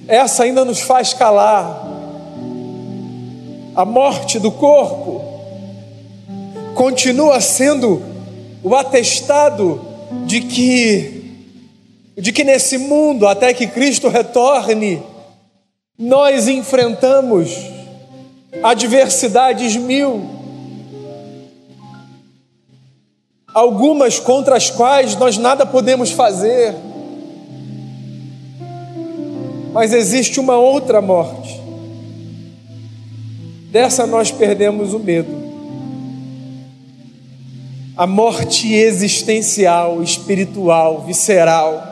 essa 0.08 0.42
ainda 0.42 0.64
nos 0.64 0.80
faz 0.80 1.14
calar. 1.14 1.86
A 3.76 3.84
morte 3.84 4.40
do 4.40 4.50
corpo 4.50 5.22
continua 6.74 7.40
sendo 7.40 8.02
o 8.64 8.74
atestado 8.74 9.80
de 10.26 10.40
que 10.40 11.12
de 12.18 12.32
que 12.32 12.42
nesse 12.42 12.78
mundo 12.78 13.28
até 13.28 13.52
que 13.52 13.66
Cristo 13.66 14.08
retorne 14.08 15.02
nós 15.98 16.48
enfrentamos 16.48 17.75
adversidades 18.62 19.76
mil 19.76 20.30
algumas 23.54 24.18
contra 24.18 24.56
as 24.56 24.70
quais 24.70 25.16
nós 25.16 25.38
nada 25.38 25.64
podemos 25.64 26.10
fazer 26.10 26.74
mas 29.72 29.92
existe 29.92 30.40
uma 30.40 30.56
outra 30.56 31.00
morte 31.00 31.66
Dessa 33.76 34.06
nós 34.06 34.30
perdemos 34.30 34.94
o 34.94 34.98
medo. 34.98 35.44
A 37.94 38.06
morte 38.06 38.72
existencial, 38.72 40.02
espiritual, 40.02 41.02
visceral. 41.02 41.82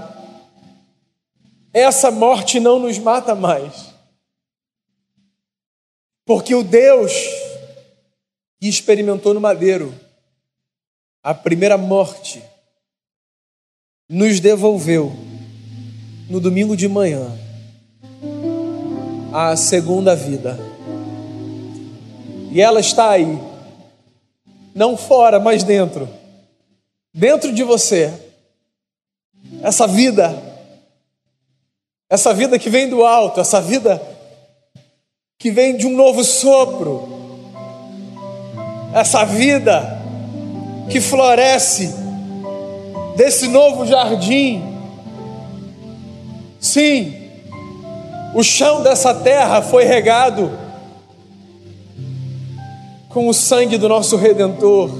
Essa 1.74 2.10
morte 2.10 2.58
não 2.58 2.78
nos 2.78 2.98
mata 2.98 3.34
mais. 3.34 3.93
Porque 6.24 6.54
o 6.54 6.62
Deus 6.62 7.12
que 8.60 8.68
experimentou 8.68 9.34
no 9.34 9.40
madeiro 9.40 9.94
a 11.22 11.34
primeira 11.34 11.76
morte 11.78 12.42
nos 14.08 14.40
devolveu 14.40 15.12
no 16.28 16.38
domingo 16.40 16.76
de 16.76 16.88
manhã 16.88 17.30
a 19.32 19.56
segunda 19.56 20.14
vida. 20.14 20.56
E 22.52 22.60
ela 22.60 22.78
está 22.78 23.10
aí. 23.10 23.38
Não 24.74 24.96
fora, 24.96 25.40
mas 25.40 25.64
dentro. 25.64 26.08
Dentro 27.12 27.52
de 27.52 27.64
você. 27.64 28.12
Essa 29.60 29.86
vida. 29.86 30.40
Essa 32.08 32.32
vida 32.32 32.58
que 32.58 32.70
vem 32.70 32.88
do 32.88 33.04
alto, 33.04 33.40
essa 33.40 33.60
vida 33.60 34.13
que 35.38 35.50
vem 35.50 35.76
de 35.76 35.86
um 35.86 35.94
novo 35.94 36.24
sopro. 36.24 37.08
Essa 38.94 39.24
vida 39.24 40.00
que 40.88 41.00
floresce 41.00 41.94
desse 43.16 43.48
novo 43.48 43.86
jardim. 43.86 44.62
Sim, 46.60 47.14
o 48.34 48.42
chão 48.42 48.82
dessa 48.82 49.14
terra 49.14 49.60
foi 49.62 49.84
regado 49.84 50.50
com 53.08 53.28
o 53.28 53.34
sangue 53.34 53.78
do 53.78 53.88
nosso 53.88 54.16
Redentor. 54.16 54.90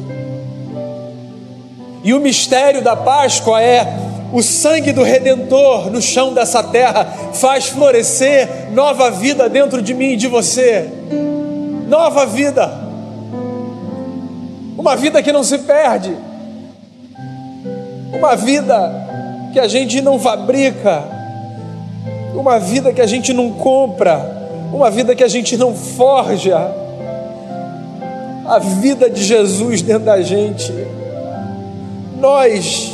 E 2.04 2.12
o 2.12 2.20
mistério 2.20 2.82
da 2.82 2.94
Páscoa 2.94 3.60
é 3.60 4.03
o 4.34 4.42
sangue 4.42 4.92
do 4.92 5.04
Redentor 5.04 5.90
no 5.90 6.02
chão 6.02 6.34
dessa 6.34 6.60
terra 6.60 7.06
faz 7.32 7.66
florescer 7.66 8.72
nova 8.72 9.08
vida 9.08 9.48
dentro 9.48 9.80
de 9.80 9.94
mim 9.94 10.14
e 10.14 10.16
de 10.16 10.26
você. 10.26 10.90
Nova 11.88 12.26
vida. 12.26 12.68
Uma 14.76 14.96
vida 14.96 15.22
que 15.22 15.32
não 15.32 15.44
se 15.44 15.58
perde. 15.58 16.16
Uma 18.12 18.34
vida 18.34 19.50
que 19.52 19.60
a 19.60 19.68
gente 19.68 20.02
não 20.02 20.18
fabrica. 20.18 21.04
Uma 22.34 22.58
vida 22.58 22.92
que 22.92 23.00
a 23.00 23.06
gente 23.06 23.32
não 23.32 23.52
compra. 23.52 24.18
Uma 24.72 24.90
vida 24.90 25.14
que 25.14 25.22
a 25.22 25.28
gente 25.28 25.56
não 25.56 25.72
forja 25.72 26.82
a 28.46 28.58
vida 28.58 29.08
de 29.08 29.22
Jesus 29.22 29.80
dentro 29.80 30.04
da 30.04 30.20
gente. 30.20 30.72
Nós, 32.20 32.93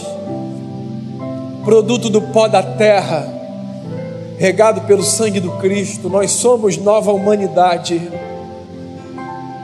produto 1.65 2.09
do 2.09 2.23
pó 2.23 2.49
da 2.49 2.63
terra, 2.63 3.27
regado 4.39 4.83
pelo 4.83 5.03
sangue 5.03 5.41
do 5.41 5.51
Cristo, 5.59 6.09
nós 6.09 6.31
somos 6.31 6.77
nova 6.77 7.13
humanidade. 7.13 8.01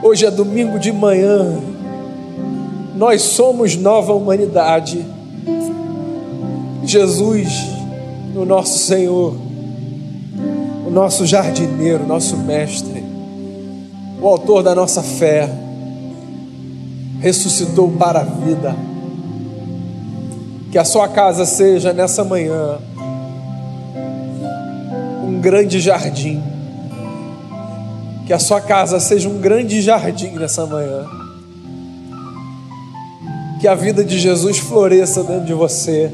Hoje 0.03 0.25
é 0.25 0.31
domingo 0.31 0.79
de 0.79 0.91
manhã, 0.91 1.57
nós 2.95 3.21
somos 3.21 3.75
nova 3.75 4.13
humanidade. 4.13 5.03
Jesus, 6.83 7.49
o 8.35 8.45
nosso 8.45 8.77
Senhor, 8.79 9.35
o 10.85 10.89
nosso 10.89 11.25
jardineiro, 11.25 12.05
nosso 12.05 12.37
mestre, 12.37 13.03
o 14.21 14.27
autor 14.27 14.63
da 14.63 14.73
nossa 14.73 15.01
fé 15.03 15.49
ressuscitou 17.19 17.91
para 17.91 18.21
a 18.21 18.23
vida. 18.23 18.75
Que 20.77 20.81
a 20.81 20.85
sua 20.85 21.07
casa 21.07 21.43
seja 21.43 21.91
nessa 21.91 22.23
manhã 22.23 22.77
um 25.27 25.41
grande 25.41 25.79
jardim. 25.79 26.39
Que 28.27 28.31
a 28.31 28.37
sua 28.37 28.61
casa 28.61 28.99
seja 28.99 29.27
um 29.27 29.39
grande 29.39 29.81
jardim 29.81 30.33
nessa 30.33 30.67
manhã. 30.67 31.03
Que 33.59 33.67
a 33.67 33.73
vida 33.73 34.03
de 34.03 34.19
Jesus 34.19 34.59
floresça 34.59 35.23
dentro 35.23 35.45
de 35.45 35.53
você. 35.55 36.11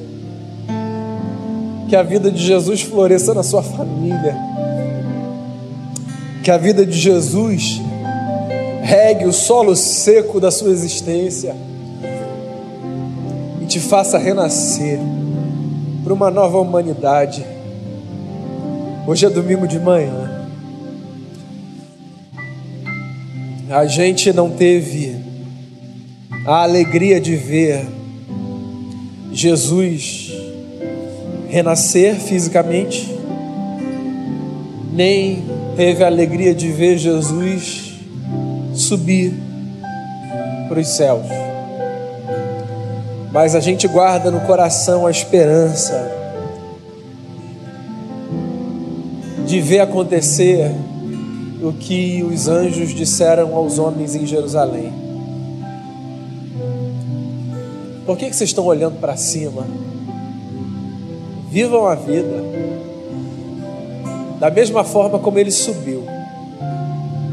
Que 1.90 1.96
a 1.98 2.02
vida 2.02 2.32
de 2.32 2.42
Jesus 2.42 2.84
floresça 2.84 3.34
na 3.34 3.44
sua 3.44 3.62
família. 3.62 4.34
Que 6.42 6.50
a 6.50 6.58
vida 6.58 6.86
de 6.86 6.98
Jesus 6.98 7.82
regue 8.82 9.26
o 9.26 9.34
solo 9.34 9.76
seco 9.76 10.40
da 10.40 10.50
sua 10.50 10.70
existência 10.70 11.54
te 13.74 13.80
faça 13.80 14.20
renascer 14.20 15.00
para 16.04 16.14
uma 16.14 16.30
nova 16.30 16.60
humanidade. 16.60 17.44
Hoje 19.08 19.26
é 19.26 19.32
domingo 19.32 19.68
de 19.68 19.80
manhã. 19.80 20.48
A 23.72 23.88
gente 23.88 24.32
não 24.32 24.52
teve 24.52 25.16
a 26.46 26.62
alegria 26.62 27.20
de 27.20 27.36
ver 27.36 27.84
Jesus 29.32 30.32
renascer 31.50 32.14
fisicamente, 32.18 33.12
nem 34.92 35.44
teve 35.76 36.04
a 36.04 36.08
alegria 36.08 36.54
de 36.54 36.72
ver 36.72 37.00
Jesus 37.00 37.96
subir 38.76 39.34
para 40.70 40.80
os 40.80 40.90
céus. 40.90 41.43
Mas 43.34 43.56
a 43.56 43.60
gente 43.60 43.88
guarda 43.88 44.30
no 44.30 44.42
coração 44.42 45.08
a 45.08 45.12
esperança 45.12 46.10
de 49.46 49.60
ver 49.60 49.80
acontecer 49.80 50.72
o 51.62 51.74
que 51.74 52.24
os 52.24 52.48
anjos 52.48 52.94
disseram 52.94 53.56
aos 53.56 53.80
homens 53.80 54.16
em 54.16 54.26
Jerusalém. 54.26 54.94
Por 58.06 58.18
que, 58.18 58.30
que 58.30 58.36
vocês 58.36 58.52
estão 58.52 58.66
olhando 58.66 59.00
para 59.00 59.18
cima? 59.18 59.66
Vivam 61.50 61.88
a 61.88 61.96
vida 61.96 62.44
da 64.40 64.52
mesma 64.52 64.84
forma 64.84 65.18
como 65.20 65.40
ele 65.40 65.52
subiu, 65.52 66.04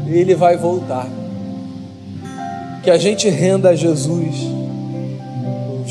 ele 0.07 0.33
vai 0.33 0.55
voltar 0.55 1.09
que 2.81 2.89
a 2.89 2.97
gente 2.97 3.29
renda 3.29 3.69
a 3.69 3.75
Jesus, 3.75 4.60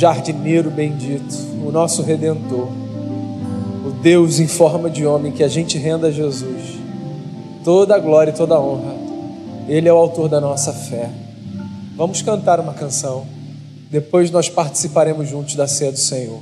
jardineiro 0.00 0.70
bendito, 0.70 1.34
o 1.62 1.70
nosso 1.70 2.02
redentor, 2.02 2.68
o 3.86 3.90
Deus 4.02 4.40
em 4.40 4.46
forma 4.46 4.88
de 4.88 5.04
homem, 5.04 5.30
que 5.30 5.44
a 5.44 5.48
gente 5.48 5.76
renda 5.76 6.06
a 6.06 6.10
Jesus 6.10 6.80
toda 7.62 7.94
a 7.94 7.98
glória 7.98 8.30
e 8.30 8.34
toda 8.34 8.54
a 8.54 8.60
honra. 8.60 8.94
Ele 9.68 9.86
é 9.86 9.92
o 9.92 9.96
autor 9.98 10.26
da 10.26 10.40
nossa 10.40 10.72
fé. 10.72 11.10
Vamos 11.96 12.22
cantar 12.22 12.58
uma 12.60 12.72
canção. 12.72 13.26
Depois 13.90 14.30
nós 14.30 14.48
participaremos 14.48 15.28
juntos 15.28 15.54
da 15.54 15.68
ceia 15.68 15.92
do 15.92 15.98
Senhor. 15.98 16.40